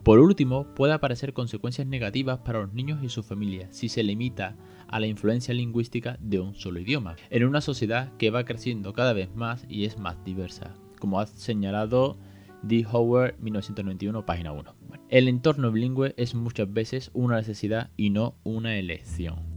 Por 0.03 0.19
último, 0.19 0.65
puede 0.73 0.93
aparecer 0.93 1.31
consecuencias 1.31 1.85
negativas 1.85 2.39
para 2.39 2.61
los 2.61 2.73
niños 2.73 3.03
y 3.03 3.09
sus 3.09 3.25
familias 3.25 3.75
si 3.75 3.87
se 3.87 4.01
limita 4.01 4.55
a 4.87 4.99
la 4.99 5.05
influencia 5.05 5.53
lingüística 5.53 6.17
de 6.19 6.39
un 6.39 6.55
solo 6.55 6.79
idioma, 6.79 7.15
en 7.29 7.45
una 7.45 7.61
sociedad 7.61 8.11
que 8.17 8.31
va 8.31 8.43
creciendo 8.43 8.93
cada 8.93 9.13
vez 9.13 9.33
más 9.35 9.65
y 9.69 9.85
es 9.85 9.99
más 9.99 10.23
diversa, 10.25 10.73
como 10.99 11.19
ha 11.19 11.27
señalado 11.27 12.17
D. 12.63 12.85
Howard, 12.91 13.35
1991, 13.39 14.25
página 14.25 14.51
1. 14.51 14.80
El 15.11 15.27
entorno 15.27 15.73
bilingüe 15.73 16.13
es 16.15 16.35
muchas 16.35 16.71
veces 16.71 17.11
una 17.13 17.35
necesidad 17.35 17.91
y 17.97 18.11
no 18.11 18.35
una 18.43 18.77
elección. 18.77 19.51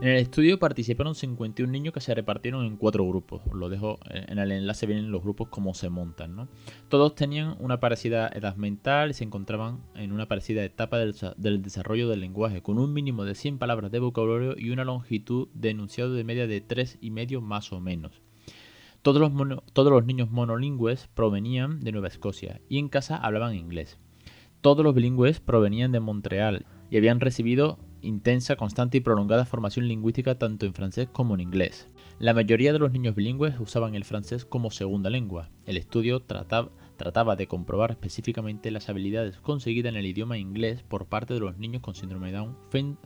En 0.00 0.10
el 0.10 0.16
estudio 0.16 0.58
participaron 0.58 1.14
51 1.14 1.70
niños 1.70 1.92
que 1.92 2.00
se 2.00 2.14
repartieron 2.14 2.64
en 2.64 2.76
cuatro 2.76 3.06
grupos. 3.06 3.42
Os 3.46 3.54
lo 3.54 3.68
dejo 3.68 3.98
en 4.10 4.38
el 4.38 4.52
enlace, 4.52 4.86
vienen 4.86 5.10
los 5.10 5.22
grupos 5.22 5.48
cómo 5.48 5.74
se 5.74 5.90
montan. 5.90 6.48
Todos 6.88 7.14
tenían 7.14 7.56
una 7.58 7.80
parecida 7.80 8.28
edad 8.28 8.56
mental 8.56 9.10
y 9.10 9.14
se 9.14 9.24
encontraban 9.24 9.80
en 9.94 10.12
una 10.12 10.26
parecida 10.26 10.64
etapa 10.64 10.98
del, 10.98 11.14
del, 11.36 11.62
desarrollo 11.62 12.08
del 12.08 12.20
lenguaje, 12.20 12.62
con 12.62 12.78
un 12.78 12.94
mínimo 12.94 13.24
de 13.24 13.34
100 13.34 13.58
palabras 13.58 13.90
de 13.90 13.98
vocabulario 13.98 14.54
y 14.56 14.70
una 14.70 14.84
longitud 14.84 15.48
de 15.52 15.70
enunciado 15.70 16.14
de 16.14 16.24
media 16.24 16.46
de 16.46 16.66
3,5 16.66 17.40
más 17.40 17.72
o 17.72 17.80
menos. 17.80 18.23
Todos 19.04 19.20
los, 19.20 20.06
niños 20.06 20.30
monolingües 20.30 21.10
provenían 21.12 21.80
de 21.80 21.92
Nueva 21.92 22.08
Escocia 22.08 22.62
y 22.70 22.78
en 22.78 22.88
casa 22.88 23.18
hablaban 23.18 23.54
inglés. 23.54 23.98
Todos 24.62 24.82
los 24.82 24.94
bilingües 24.94 25.40
provenían 25.40 25.92
de 25.92 26.00
Montreal 26.00 26.64
y 26.88 26.96
habían 26.96 27.20
recibido 27.20 27.78
intensa, 28.00 28.56
constante 28.56 28.96
y 28.96 29.00
prolongada 29.02 29.44
formación 29.44 29.88
lingüística 29.88 30.38
tanto 30.38 30.64
en 30.64 30.72
francés 30.72 31.06
como 31.12 31.34
en 31.34 31.42
inglés. 31.42 31.86
La 32.18 32.32
mayoría 32.32 32.72
de 32.72 32.78
los 32.78 32.92
niños 32.92 33.14
bilingües 33.14 33.60
usaban 33.60 33.94
el 33.94 34.04
francés 34.04 34.46
como 34.46 34.70
segunda 34.70 35.10
lengua. 35.10 35.50
El 35.66 35.76
estudio 35.76 36.20
trataba, 36.20 36.70
trataba 36.96 37.36
de 37.36 37.46
comprobar 37.46 37.90
específicamente 37.90 38.70
las 38.70 38.88
habilidades 38.88 39.38
conseguidas 39.38 39.92
en 39.92 39.98
el 39.98 40.06
idioma 40.06 40.38
inglés 40.38 40.82
por 40.82 41.08
parte 41.08 41.34
de 41.34 41.40
los 41.40 41.58
niños 41.58 41.82
con 41.82 41.94
síndrome 41.94 42.32
de 42.32 42.38
Down 42.38 42.56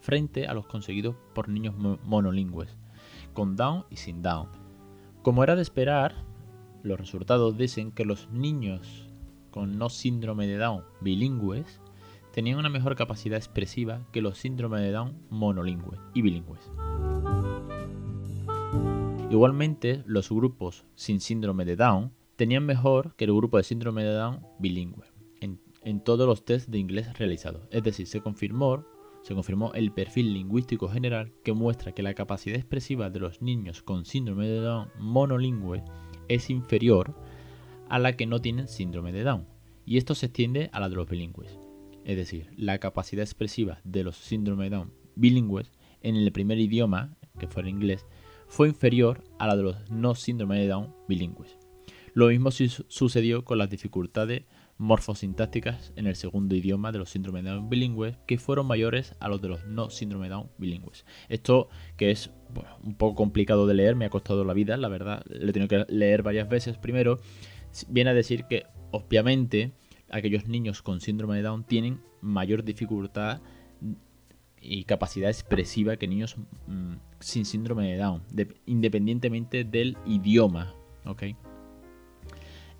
frente 0.01 0.47
a 0.47 0.55
los 0.55 0.67
conseguidos 0.67 1.17
por 1.35 1.49
niños 1.49 1.75
monolingües, 2.05 2.77
con 3.33 3.57
Down 3.57 3.85
y 3.91 3.97
sin 3.97 4.23
Down. 4.23 4.68
Como 5.23 5.43
era 5.43 5.57
de 5.57 5.63
esperar, 5.63 6.15
los 6.83 6.99
resultados 6.99 7.59
dicen 7.59 7.91
que 7.93 8.05
los 8.05 8.31
niños 8.31 9.09
con 9.51 9.79
no 9.79 9.91
síndrome 9.91 10.47
de 10.47 10.59
Down 10.59 10.85
bilingües 11.01 11.81
tenían 12.33 12.59
una 12.59 12.69
mejor 12.69 12.95
capacidad 12.95 13.37
expresiva 13.37 14.07
que 14.13 14.23
los 14.23 14.39
síndrome 14.39 14.81
de 14.81 14.93
Down 14.93 15.15
monolingües 15.29 16.01
y 16.15 16.23
bilingües. 16.23 16.71
Igualmente, 19.31 20.05
los 20.07 20.31
grupos 20.31 20.85
sin 20.95 21.21
síndrome 21.21 21.65
de 21.65 21.77
Down 21.77 22.13
tenían 22.37 22.65
mejor 22.65 23.15
que 23.17 23.25
el 23.25 23.35
grupo 23.35 23.57
de 23.57 23.65
síndrome 23.65 24.05
de 24.05 24.13
Down 24.13 24.47
bilingüe 24.61 25.05
en, 25.41 25.61
en 25.83 26.01
todos 26.01 26.29
los 26.29 26.45
tests 26.45 26.71
de 26.71 26.79
inglés 26.79 27.19
realizados. 27.19 27.67
Es 27.73 27.83
decir, 27.83 28.07
se 28.07 28.21
confirmó 28.21 28.85
se 29.23 29.35
confirmó 29.35 29.73
el 29.75 29.93
perfil 29.93 30.33
lingüístico 30.33 30.89
general 30.89 31.33
que 31.45 31.53
muestra 31.53 31.93
que 31.93 32.03
la 32.03 32.15
capacidad 32.15 32.57
expresiva 32.57 33.11
de 33.11 33.21
los 33.21 33.43
niños 33.43 33.83
con 33.83 34.05
síndrome 34.05 34.47
de 34.47 34.61
Down 34.61 34.89
monolingüe 34.99 35.85
es 36.29 36.51
inferior 36.51 37.15
a 37.89 37.99
la 37.99 38.17
que 38.17 38.27
no 38.27 38.41
tienen 38.41 38.69
síndrome 38.69 39.13
de 39.13 39.25
Down, 39.25 39.47
y 39.85 39.97
esto 39.97 40.15
se 40.15 40.27
extiende 40.27 40.71
a 40.73 40.81
la 40.81 40.89
de 40.89 40.97
los 40.97 41.09
bilingües. 41.09 41.59
Es 42.05 42.17
decir, 42.17 42.51
la 42.57 42.79
capacidad 42.79 43.23
expresiva 43.23 43.81
de 43.85 44.05
los 44.05 44.17
síndrome 44.17 44.65
de 44.65 44.71
Down 44.71 44.93
bilingües 45.15 45.73
en 46.03 46.17
el 46.17 46.31
primer 46.33 46.59
idioma, 46.59 47.17
que 47.39 47.49
fue 47.49 47.63
el 47.63 47.69
inglés, 47.69 48.07
fue 48.47 48.69
inferior 48.69 49.25
a 49.39 49.47
la 49.47 49.57
de 49.57 49.63
los 49.63 49.91
no 49.91 50.15
síndrome 50.15 50.59
de 50.59 50.69
Down 50.69 50.95
bilingües. 51.09 51.59
Lo 52.15 52.29
mismo 52.29 52.51
sucedió 52.51 53.45
con 53.45 53.59
las 53.59 53.71
dificultades 53.71 54.45
morfosintácticas 54.79 55.93
en 55.97 56.07
el 56.07 56.17
segundo 56.17 56.55
idioma 56.55 56.93
de 56.93 56.99
los 56.99 57.11
síndromes 57.11 57.45
de 57.45 57.51
Down 57.51 57.69
bilingües 57.69 58.17
que 58.27 58.39
fueron 58.39 58.67
mayores 58.67 59.15
a 59.21 59.29
los 59.29 59.43
de 59.43 59.49
los 59.49 59.67
no 59.67 59.91
síndrome 59.91 60.29
Down 60.29 60.49
bilingües. 60.57 61.05
Esto 61.29 61.69
que 61.97 62.11
es 62.11 62.31
un 62.83 62.95
poco 62.95 63.17
complicado 63.17 63.67
de 63.67 63.75
leer, 63.75 63.97
me 63.97 64.07
ha 64.07 64.11
costado 64.11 64.45
la 64.45 64.55
vida, 64.55 64.77
la 64.77 64.89
verdad, 64.89 65.25
lo 65.29 65.51
he 65.51 65.53
tenido 65.53 65.69
que 65.69 65.93
leer 65.93 66.23
varias 66.23 66.49
veces 66.49 66.79
primero, 66.79 67.19
viene 67.89 68.11
a 68.11 68.15
decir 68.15 68.45
que 68.45 68.67
obviamente 68.93 69.73
aquellos 70.11 70.47
niños 70.47 70.81
con 70.81 71.01
síndrome 71.01 71.37
de 71.37 71.43
Down 71.43 71.65
tienen 71.65 72.01
mayor 72.21 72.65
dificultad 72.65 73.41
y 74.61 74.85
capacidad 74.85 75.29
expresiva 75.29 75.97
que 75.97 76.09
niños 76.09 76.37
mm, 76.67 76.95
sin 77.21 77.45
síndrome 77.45 77.91
de 77.91 77.97
Down, 77.97 78.23
independientemente 78.67 79.65
del 79.65 79.97
idioma. 80.07 80.75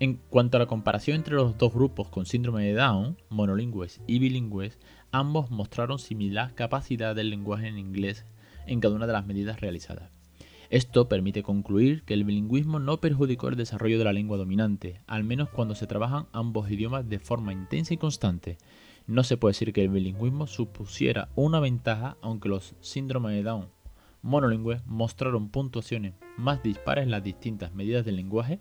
En 0.01 0.15
cuanto 0.29 0.55
a 0.55 0.61
la 0.61 0.65
comparación 0.65 1.17
entre 1.17 1.35
los 1.35 1.57
dos 1.57 1.73
grupos 1.73 2.07
con 2.07 2.25
síndrome 2.25 2.63
de 2.63 2.73
Down, 2.73 3.17
monolingües 3.27 3.99
y 4.07 4.19
bilingües, 4.19 4.79
ambos 5.11 5.51
mostraron 5.51 5.99
similar 5.99 6.55
capacidad 6.55 7.13
del 7.13 7.29
lenguaje 7.29 7.67
en 7.67 7.77
inglés 7.77 8.23
en 8.65 8.79
cada 8.79 8.95
una 8.95 9.07
de 9.07 9.13
las 9.13 9.25
medidas 9.25 9.59
realizadas. 9.59 10.09
Esto 10.69 11.09
permite 11.09 11.43
concluir 11.43 12.03
que 12.03 12.13
el 12.13 12.23
bilingüismo 12.23 12.79
no 12.79 13.01
perjudicó 13.01 13.49
el 13.49 13.57
desarrollo 13.57 13.97
de 13.97 14.05
la 14.05 14.13
lengua 14.13 14.37
dominante, 14.37 15.01
al 15.05 15.25
menos 15.25 15.49
cuando 15.49 15.75
se 15.75 15.85
trabajan 15.85 16.27
ambos 16.31 16.71
idiomas 16.71 17.09
de 17.09 17.19
forma 17.19 17.51
intensa 17.51 17.93
y 17.93 17.97
constante. 17.97 18.57
No 19.05 19.25
se 19.25 19.35
puede 19.35 19.51
decir 19.51 19.73
que 19.73 19.83
el 19.83 19.89
bilingüismo 19.89 20.47
supusiera 20.47 21.27
una 21.35 21.59
ventaja, 21.59 22.15
aunque 22.21 22.47
los 22.47 22.73
síndromes 22.79 23.33
de 23.33 23.43
Down 23.43 23.67
monolingües 24.21 24.85
mostraron 24.85 25.49
puntuaciones 25.49 26.13
más 26.37 26.61
dispares 26.61 27.03
en 27.03 27.11
las 27.11 27.23
distintas 27.23 27.73
medidas 27.73 28.05
del 28.05 28.17
lenguaje 28.17 28.59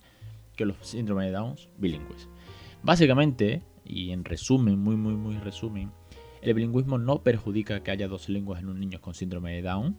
que 0.59 0.66
los 0.66 0.77
síndromes 0.83 1.27
de 1.27 1.33
Down 1.33 1.55
bilingües. 1.79 2.29
Básicamente, 2.83 3.62
y 3.85 4.11
en 4.11 4.25
resumen, 4.25 4.79
muy 4.79 4.97
muy 4.97 5.14
muy 5.14 5.38
resumen, 5.38 5.90
el 6.42 6.53
bilingüismo 6.53 6.99
no 6.99 7.23
perjudica 7.23 7.83
que 7.83 7.92
haya 7.92 8.09
dos 8.09 8.29
lenguas 8.29 8.61
en 8.61 8.68
un 8.68 8.81
niño 8.81 9.01
con 9.01 9.14
síndrome 9.14 9.55
de 9.55 9.62
Down, 9.62 9.97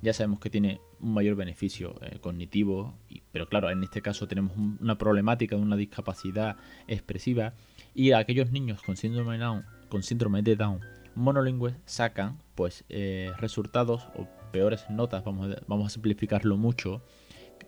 ya 0.00 0.12
sabemos 0.12 0.40
que 0.40 0.50
tiene 0.50 0.80
un 1.00 1.12
mayor 1.12 1.36
beneficio 1.36 1.94
eh, 2.02 2.18
cognitivo, 2.20 2.98
pero 3.32 3.48
claro, 3.48 3.70
en 3.70 3.82
este 3.82 4.00
caso 4.00 4.26
tenemos 4.26 4.56
una 4.56 4.96
problemática 4.96 5.56
de 5.56 5.62
una 5.62 5.76
discapacidad 5.76 6.56
expresiva 6.86 7.54
y 7.94 8.12
aquellos 8.12 8.50
niños 8.50 8.80
con 8.82 8.96
síndrome 8.96 9.38
de 10.42 10.56
Down, 10.56 10.80
monolingües 11.14 11.74
sacan 11.84 12.38
pues 12.54 12.84
eh, 12.88 13.30
resultados 13.38 14.06
o 14.16 14.26
peores 14.52 14.88
notas, 14.88 15.24
vamos 15.24 15.54
vamos 15.66 15.86
a 15.86 15.90
simplificarlo 15.90 16.56
mucho, 16.56 17.02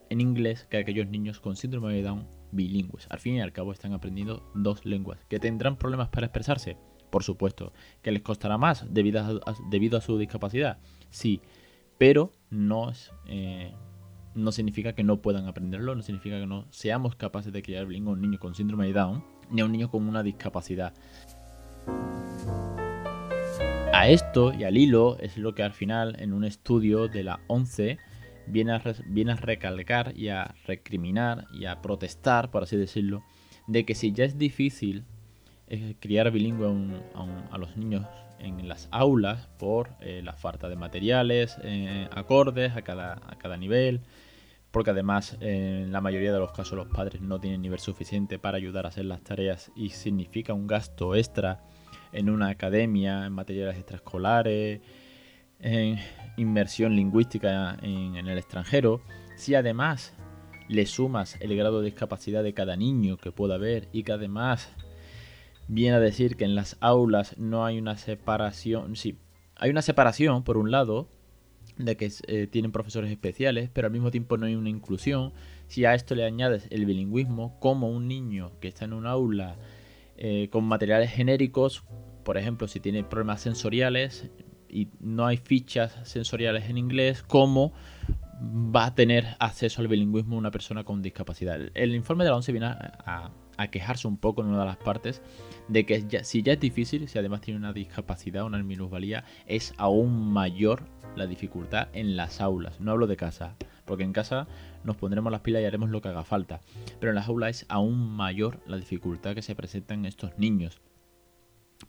en 0.09 0.20
inglés 0.20 0.66
que 0.70 0.79
aquellos 0.79 1.09
niños 1.09 1.40
con 1.40 1.57
síndrome 1.57 1.94
de 1.94 2.03
Down 2.03 2.26
bilingües. 2.53 3.07
Al 3.11 3.20
fin 3.20 3.37
y 3.37 3.40
al 3.40 3.53
cabo 3.53 3.72
están 3.72 3.92
aprendiendo 3.92 4.50
dos 4.55 4.85
lenguas. 4.85 5.18
¿Que 5.29 5.38
tendrán 5.38 5.76
problemas 5.76 6.09
para 6.09 6.26
expresarse? 6.26 6.76
Por 7.11 7.22
supuesto. 7.22 7.72
¿Que 8.03 8.11
les 8.11 8.22
costará 8.22 8.59
más 8.59 8.87
debido 8.92 9.20
a, 9.20 9.55
debido 9.70 9.98
a 9.98 10.00
su 10.00 10.18
discapacidad? 10.18 10.79
Sí 11.11 11.40
pero 12.00 12.33
no, 12.48 12.90
eh, 13.26 13.74
no 14.35 14.53
significa 14.53 14.94
que 14.94 15.05
no 15.05 15.20
puedan 15.20 15.46
aprenderlo, 15.46 15.94
no 15.94 16.00
significa 16.00 16.40
que 16.40 16.46
no 16.46 16.64
seamos 16.70 17.14
capaces 17.14 17.53
de 17.53 17.61
criar 17.61 17.85
bilingüe 17.85 18.09
a 18.09 18.14
un 18.14 18.22
niño 18.22 18.38
con 18.38 18.55
síndrome 18.55 18.87
de 18.87 18.94
Down 18.94 19.22
ni 19.50 19.61
a 19.61 19.66
un 19.66 19.72
niño 19.72 19.90
con 19.90 20.09
una 20.09 20.22
discapacidad. 20.22 20.94
A 23.92 24.09
esto 24.09 24.55
y 24.55 24.64
al 24.64 24.79
hilo 24.79 25.18
es 25.18 25.37
lo 25.37 25.55
que 25.55 25.62
al 25.62 25.74
final 25.74 26.16
en 26.20 26.33
un 26.33 26.44
estudio 26.44 27.07
de 27.07 27.22
la 27.22 27.40
11 27.48 27.98
viene 28.51 28.73
a, 28.73 29.37
recalcar 29.37 30.17
y 30.17 30.29
a 30.29 30.55
recriminar 30.67 31.47
y 31.53 31.67
a 31.67 31.81
protestar, 31.81 32.51
por 32.51 32.63
así 32.63 32.77
decirlo, 32.77 33.23
de 33.67 33.85
que 33.85 33.95
si 33.95 34.13
ya 34.13 34.25
es 34.25 34.39
difícil 34.39 35.05
eh, 35.69 35.95
criar 36.01 36.31
bilingüe 36.31 36.67
a, 37.51 37.59
los 37.59 37.77
niños 37.77 38.07
en 38.39 38.69
las 38.69 38.89
aulas 38.91 39.49
por 39.59 39.91
eh, 40.01 40.23
la 40.25 40.33
falta 40.33 40.69
de 40.69 40.77
materiales 40.77 41.59
eh, 41.63 42.09
acordes 42.11 42.77
a 42.77 42.83
cada, 42.83 43.15
a 43.15 43.37
cada 43.39 43.57
nivel, 43.57 44.01
porque 44.71 44.91
además 44.91 45.37
en 45.41 45.93
la 45.93 46.01
mayoría 46.01 46.33
de 46.33 46.39
los 46.39 46.53
casos 46.53 46.77
los 46.77 46.89
padres 46.89 47.21
no 47.21 47.41
tienen 47.41 47.63
nivel 47.63 47.81
suficiente 47.81 48.39
para 48.39 48.57
ayudar 48.57 48.87
a 48.87 48.89
hacer 48.89 49.05
las 49.05 49.23
tareas 49.23 49.73
y 49.75 49.91
significa 49.91 50.55
un 50.55 50.67
gasto 50.67 51.15
extra 51.15 51.63
en 52.13 52.31
una 52.31 52.49
academia, 52.49 53.27
en 53.27 53.33
materiales 53.33 53.77
extraescolares, 53.77 54.81
en 55.62 55.99
inmersión 56.37 56.96
lingüística 56.96 57.77
en, 57.83 58.16
el 58.16 58.38
extranjero. 58.38 59.03
Si 59.37 59.55
además 59.55 60.14
le 60.68 60.87
sumas 60.87 61.37
el 61.40 61.57
grado 61.57 61.81
de 61.81 61.87
discapacidad 61.87 62.42
de 62.42 62.55
cada 62.55 62.77
niño 62.77 63.16
que 63.16 63.33
pueda 63.33 63.57
haber 63.57 63.88
y 63.92 64.03
que 64.03 64.12
además 64.12 64.73
viene 65.68 65.96
a 65.96 66.01
decir 66.01 66.37
que 66.37 66.44
en 66.44 66.55
las 66.55 66.77
aulas 66.81 67.37
no 67.38 67.64
hay 67.64 67.79
una 67.79 67.96
separación. 67.96 68.96
Sí, 68.96 69.18
hay 69.57 69.70
una 69.70 69.83
separación, 69.83 70.44
por 70.44 70.57
un 70.57 70.70
lado, 70.70 71.09
de 71.77 71.96
que 71.96 72.11
eh, 72.27 72.46
tienen 72.46 72.73
profesores 72.73 73.11
especiales, 73.11 73.70
pero 73.73 73.87
al 73.87 73.92
mismo 73.92 74.11
tiempo 74.11 74.37
no 74.37 74.46
hay 74.46 74.55
una 74.55 74.70
inclusión. 74.70 75.33
Si 75.68 75.85
a 75.85 75.94
esto 75.94 76.14
le 76.14 76.25
añades 76.25 76.66
el 76.70 76.87
bilingüismo, 76.87 77.59
como 77.61 77.88
un 77.90 78.09
niño 78.09 78.53
que 78.61 78.68
está 78.68 78.85
en 78.85 78.92
un 78.92 79.07
aula 79.07 79.57
eh, 80.16 80.49
con 80.51 80.64
materiales 80.64 81.11
genéricos, 81.11 81.85
por 82.25 82.37
ejemplo, 82.37 82.68
si 82.68 82.81
tiene 82.81 83.03
problemas 83.03 83.40
sensoriales 83.40 84.31
y 84.70 84.88
no 85.00 85.26
hay 85.26 85.37
fichas 85.37 85.96
sensoriales 86.04 86.68
en 86.70 86.78
inglés, 86.78 87.22
¿cómo 87.22 87.72
va 88.42 88.87
a 88.87 88.94
tener 88.94 89.37
acceso 89.38 89.83
al 89.83 89.88
bilingüismo 89.88 90.37
una 90.37 90.50
persona 90.50 90.85
con 90.85 91.02
discapacidad? 91.02 91.61
El 91.74 91.94
informe 91.94 92.24
de 92.24 92.30
la 92.30 92.37
ONCE 92.37 92.52
viene 92.52 92.66
a 92.66 93.30
a 93.61 93.68
quejarse 93.68 94.09
un 94.09 94.16
poco 94.16 94.40
en 94.40 94.48
una 94.48 94.61
de 94.61 94.64
las 94.64 94.78
partes 94.78 95.20
de 95.68 95.85
que 95.85 96.24
si 96.24 96.42
ya 96.42 96.54
es 96.54 96.61
difícil, 96.61 97.06
si 97.09 97.18
además 97.18 97.42
tiene 97.42 97.61
una 97.61 97.74
discapacidad, 97.74 98.44
una 98.44 98.62
minusvalía, 98.62 99.24
es 99.46 99.74
aún 99.76 100.33
mayor 100.33 100.85
la 101.14 101.26
dificultad 101.26 101.88
en 101.92 102.16
las 102.16 102.40
aulas. 102.40 102.80
No 102.80 102.90
hablo 102.90 103.06
de 103.06 103.18
casa, 103.18 103.56
porque 103.85 104.02
en 104.02 104.14
casa 104.14 104.48
nos 104.83 104.96
pondremos 104.96 105.30
las 105.30 105.42
pilas 105.42 105.61
y 105.61 105.66
haremos 105.66 105.90
lo 105.90 106.00
que 106.00 106.09
haga 106.09 106.24
falta. 106.24 106.62
Pero 107.00 107.11
en 107.11 107.16
las 107.16 107.28
aulas 107.28 107.50
es 107.50 107.66
aún 107.68 107.98
mayor 107.98 108.61
la 108.66 108.78
dificultad 108.78 109.35
que 109.35 109.42
se 109.42 109.54
presenta 109.54 109.92
en 109.92 110.06
estos 110.06 110.38
niños. 110.38 110.80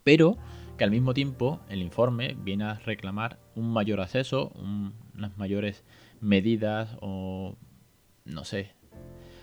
Pero 0.03 0.37
que 0.77 0.83
al 0.83 0.91
mismo 0.91 1.13
tiempo 1.13 1.59
el 1.69 1.81
informe 1.81 2.35
viene 2.43 2.65
a 2.65 2.75
reclamar 2.75 3.39
un 3.55 3.71
mayor 3.71 4.01
acceso, 4.01 4.51
unas 5.13 5.37
mayores 5.37 5.83
medidas 6.19 6.97
o 7.01 7.55
no 8.25 8.43
sé, 8.43 8.71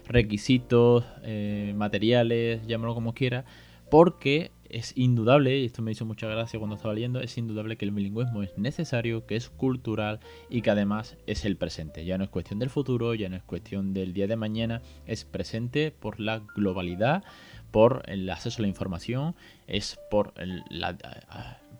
requisitos, 0.07 1.05
eh, 1.23 1.73
materiales, 1.77 2.67
llámalo 2.67 2.95
como 2.95 3.14
quiera, 3.14 3.45
porque 3.91 4.51
es 4.69 4.93
indudable, 4.97 5.59
y 5.59 5.64
esto 5.64 5.81
me 5.83 5.93
hizo 5.93 6.05
mucha 6.05 6.29
gracia 6.29 6.59
cuando 6.59 6.77
estaba 6.77 6.95
leyendo, 6.95 7.21
es 7.21 7.38
indudable 7.38 7.77
que 7.77 7.87
el 7.87 7.91
bilingüismo 7.91 8.43
es 8.43 8.57
necesario, 8.59 9.27
que 9.27 9.37
es 9.37 9.49
cultural 9.49 10.21
y 10.51 10.61
que 10.61 10.71
además 10.71 11.17
es 11.27 11.45
el 11.45 11.57
presente. 11.57 12.05
Ya 12.05 12.19
no 12.19 12.25
es 12.25 12.31
cuestión 12.31 12.59
del 12.59 12.69
futuro, 12.69 13.14
ya 13.14 13.29
no 13.29 13.37
es 13.37 13.43
cuestión 13.43 13.95
del 13.95 14.12
día 14.12 14.27
de 14.27 14.37
mañana, 14.37 14.83
es 15.07 15.25
presente 15.25 15.91
por 15.91 16.21
la 16.21 16.41
globalidad, 16.55 17.25
por 17.71 18.03
el 18.07 18.29
acceso 18.31 18.61
a 18.61 18.63
la 18.63 18.69
información, 18.69 19.35
es 19.67 19.99
por 20.11 20.33
el, 20.37 20.63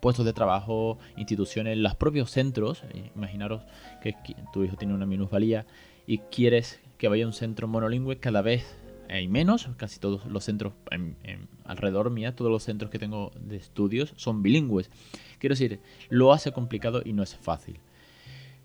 puestos 0.01 0.25
de 0.25 0.33
trabajo, 0.33 0.99
instituciones, 1.17 1.77
los 1.79 1.95
propios 1.95 2.31
centros. 2.31 2.83
Imaginaros 3.17 3.63
que 4.03 4.15
tu 4.53 4.65
hijo 4.65 4.77
tiene 4.77 4.95
una 4.95 5.07
minusvalía 5.07 5.67
y 6.07 6.19
quieres 6.19 6.81
que 6.99 7.09
vaya 7.09 7.25
a 7.25 7.29
un 7.29 7.33
centro 7.33 7.69
monolingüe, 7.69 8.19
cada 8.19 8.43
vez 8.43 8.79
hay 9.09 9.29
menos, 9.29 9.69
casi 9.77 9.99
todos 9.99 10.27
los 10.27 10.45
centros 10.45 10.75
alrededor 11.65 12.11
mía, 12.11 12.35
todos 12.35 12.51
los 12.51 12.63
centros 12.63 12.91
que 12.91 12.99
tengo 12.99 13.31
de 13.41 13.57
estudios 13.57 14.13
son 14.17 14.43
bilingües. 14.43 14.91
Quiero 15.39 15.55
decir, 15.55 15.81
lo 16.11 16.33
hace 16.33 16.53
complicado 16.53 17.03
y 17.05 17.13
no 17.13 17.23
es 17.23 17.37
fácil. 17.37 17.81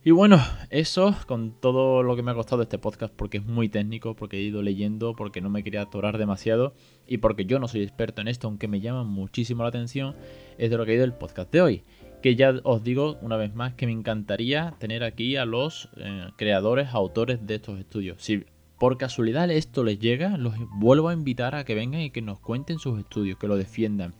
Y 0.05 0.11
bueno, 0.11 0.37
eso 0.69 1.15
con 1.27 1.53
todo 1.61 2.03
lo 2.03 2.17
que 2.17 2.23
me 2.23 2.31
ha 2.31 2.35
costado 2.35 2.61
este 2.61 2.77
podcast 2.77 3.13
porque 3.15 3.37
es 3.37 3.45
muy 3.45 3.69
técnico, 3.69 4.15
porque 4.15 4.37
he 4.37 4.41
ido 4.41 4.61
leyendo, 4.61 5.15
porque 5.15 5.39
no 5.39 5.49
me 5.49 5.63
quería 5.63 5.83
atorar 5.83 6.17
demasiado 6.17 6.73
y 7.07 7.19
porque 7.19 7.45
yo 7.45 7.57
no 7.57 7.69
soy 7.69 7.83
experto 7.83 8.21
en 8.21 8.27
esto, 8.27 8.47
aunque 8.47 8.67
me 8.67 8.81
llama 8.81 9.05
muchísimo 9.05 9.63
la 9.63 9.69
atención, 9.69 10.15
es 10.57 10.69
de 10.69 10.77
lo 10.77 10.85
que 10.85 10.91
ha 10.91 10.95
ido 10.95 11.05
el 11.05 11.13
podcast 11.13 11.51
de 11.51 11.61
hoy 11.61 11.83
que 12.23 12.37
ya 12.37 12.53
os 12.63 12.85
digo 12.85 13.17
una 13.21 13.35
vez 13.35 13.53
más 13.53 13.73
que 13.73 13.85
me 13.85 13.91
encantaría 13.91 14.75
tener 14.79 15.03
aquí 15.03 15.35
a 15.35 15.43
los 15.43 15.89
eh, 15.97 16.29
creadores, 16.37 16.93
autores 16.93 17.45
de 17.45 17.55
estos 17.55 17.77
estudios. 17.77 18.23
Si 18.23 18.45
por 18.79 18.97
casualidad 18.97 19.51
esto 19.51 19.83
les 19.83 19.99
llega, 19.99 20.37
los 20.37 20.55
vuelvo 20.71 21.09
a 21.09 21.13
invitar 21.13 21.53
a 21.53 21.65
que 21.65 21.75
vengan 21.75 21.99
y 21.99 22.11
que 22.11 22.21
nos 22.21 22.39
cuenten 22.39 22.79
sus 22.79 22.97
estudios, 22.97 23.37
que 23.37 23.49
lo 23.49 23.57
defiendan, 23.57 24.13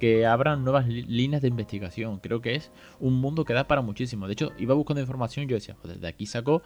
que 0.00 0.26
abran 0.26 0.64
nuevas 0.64 0.88
líneas 0.88 1.42
de 1.42 1.48
investigación. 1.48 2.18
Creo 2.18 2.40
que 2.40 2.56
es 2.56 2.72
un 2.98 3.14
mundo 3.20 3.44
que 3.44 3.52
da 3.52 3.68
para 3.68 3.82
muchísimo. 3.82 4.26
De 4.26 4.32
hecho, 4.32 4.50
iba 4.58 4.74
buscando 4.74 5.00
información 5.00 5.44
y 5.44 5.48
yo 5.48 5.54
decía, 5.54 5.76
joder, 5.80 6.00
de 6.00 6.08
aquí 6.08 6.26
saco 6.26 6.62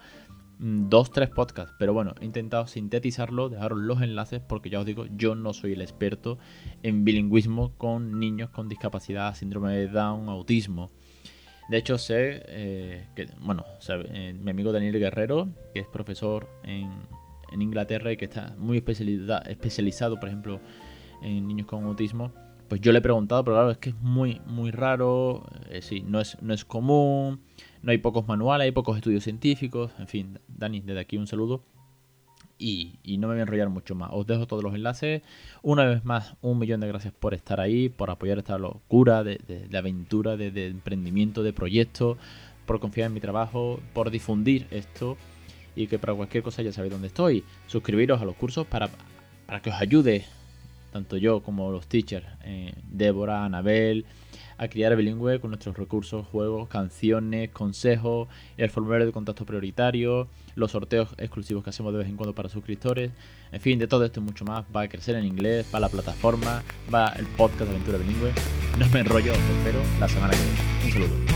mm, 0.57 0.89
dos, 0.89 1.11
tres 1.11 1.29
podcasts. 1.29 1.75
Pero 1.77 1.93
bueno, 1.93 2.15
he 2.19 2.25
intentado 2.25 2.65
sintetizarlo, 2.65 3.49
dejaros 3.49 3.77
los 3.77 4.01
enlaces, 4.01 4.41
porque 4.41 4.71
ya 4.71 4.79
os 4.79 4.85
digo, 4.87 5.05
yo 5.15 5.35
no 5.35 5.53
soy 5.53 5.73
el 5.73 5.81
experto 5.81 6.39
en 6.81 7.05
bilingüismo 7.05 7.77
con 7.77 8.19
niños 8.19 8.49
con 8.49 8.67
discapacidad, 8.67 9.35
síndrome 9.35 9.73
de 9.73 9.87
Down, 9.87 10.29
autismo. 10.29 10.89
De 11.69 11.77
hecho, 11.77 11.97
sé 11.97 12.43
eh, 12.47 13.07
que, 13.15 13.27
bueno, 13.41 13.65
eh, 13.89 14.35
mi 14.39 14.51
amigo 14.51 14.71
Daniel 14.71 14.99
Guerrero, 14.99 15.49
que 15.73 15.81
es 15.81 15.87
profesor 15.87 16.47
en, 16.63 16.91
en, 17.51 17.61
Inglaterra 17.61 18.11
y 18.11 18.17
que 18.17 18.25
está 18.25 18.55
muy 18.57 18.77
especializado, 18.77 20.19
por 20.19 20.29
ejemplo, 20.29 20.59
en 21.23 21.47
niños 21.47 21.65
con 21.65 21.83
autismo, 21.85 22.31
pues 22.67 22.81
yo 22.81 22.91
le 22.91 22.99
he 22.99 23.01
preguntado, 23.01 23.43
pero 23.43 23.55
claro, 23.55 23.71
es 23.71 23.77
que 23.77 23.89
es 23.89 23.95
muy, 24.01 24.41
muy 24.45 24.71
raro, 24.71 25.45
eh, 25.69 25.81
sí, 25.81 26.03
no 26.07 26.19
es, 26.19 26.41
no 26.41 26.53
es 26.53 26.65
común, 26.65 27.41
no 27.81 27.91
hay 27.91 27.97
pocos 27.99 28.27
manuales, 28.27 28.65
hay 28.65 28.71
pocos 28.71 28.97
estudios 28.97 29.23
científicos, 29.23 29.91
en 29.99 30.07
fin, 30.07 30.39
Dani, 30.47 30.81
desde 30.81 30.99
aquí 30.99 31.17
un 31.17 31.27
saludo. 31.27 31.63
Y, 32.57 32.99
no 33.19 33.27
me 33.27 33.33
voy 33.33 33.39
a 33.39 33.43
enrollar 33.43 33.69
mucho 33.69 33.95
más. 33.95 34.11
Os 34.13 34.25
dejo 34.25 34.47
todos 34.47 34.63
los 34.63 34.73
enlaces. 34.73 35.21
Una 35.61 35.83
vez 35.83 36.05
más, 36.05 36.35
un 36.41 36.57
millón 36.57 36.79
de 36.79 36.87
gracias 36.87 37.13
por 37.13 37.33
estar 37.33 37.59
ahí, 37.59 37.89
por 37.89 38.09
apoyar 38.09 38.37
esta 38.37 38.57
locura 38.57 39.25
de, 39.25 39.37
de, 39.69 39.77
aventura, 39.77 40.37
de, 40.37 40.51
de, 40.51 40.67
emprendimiento, 40.67 41.43
de 41.43 41.51
proyecto, 41.51 42.17
por 42.65 42.79
confiar 42.79 43.07
en 43.07 43.13
mi 43.13 43.19
trabajo, 43.19 43.81
por 43.93 44.09
difundir 44.09 44.67
esto. 44.71 45.17
Y 45.75 45.87
que 45.87 45.99
para 45.99 46.13
cualquier 46.13 46.43
cosa 46.43 46.61
ya 46.61 46.71
sabéis 46.71 46.93
dónde 46.93 47.07
estoy. 47.07 47.43
Suscribiros 47.67 48.21
a 48.21 48.25
los 48.25 48.35
cursos 48.35 48.65
para, 48.65 48.89
para 49.45 49.61
que 49.61 49.69
os 49.69 49.75
ayude 49.75 50.23
tanto 50.95 51.17
yo 51.17 51.41
como 51.41 51.73
los 51.73 51.87
teachers, 51.87 52.25
eh, 52.45 52.73
Débora, 52.89 53.43
Anabel, 53.43 54.05
a 54.57 54.69
criar 54.69 54.95
bilingüe 54.95 55.41
con 55.41 55.49
nuestros 55.49 55.75
recursos, 55.75 56.25
juegos, 56.25 56.69
canciones, 56.69 57.49
consejos, 57.49 58.29
el 58.55 58.69
formulario 58.69 59.05
de 59.05 59.11
contacto 59.11 59.45
prioritario, 59.45 60.29
los 60.55 60.71
sorteos 60.71 61.09
exclusivos 61.17 61.65
que 61.65 61.71
hacemos 61.71 61.91
de 61.91 61.99
vez 61.99 62.07
en 62.07 62.15
cuando 62.15 62.33
para 62.33 62.47
suscriptores, 62.47 63.11
en 63.51 63.59
fin, 63.59 63.77
de 63.77 63.87
todo 63.87 64.05
esto 64.05 64.21
y 64.21 64.23
mucho 64.23 64.45
más. 64.45 64.63
Va 64.73 64.83
a 64.83 64.87
crecer 64.87 65.17
en 65.17 65.25
inglés, 65.25 65.67
va 65.75 65.81
la 65.81 65.89
plataforma, 65.89 66.63
va 66.93 67.09
el 67.09 67.25
podcast 67.25 67.63
de 67.63 67.71
Aventura 67.71 67.97
Bilingüe. 67.97 68.31
No 68.79 68.87
me 68.87 69.01
enrollo, 69.01 69.33
os 69.33 69.37
espero 69.37 69.81
la 69.99 70.07
semana 70.07 70.31
que 70.31 70.43
viene. 70.43 70.85
Un 70.85 70.91
saludo. 70.93 71.34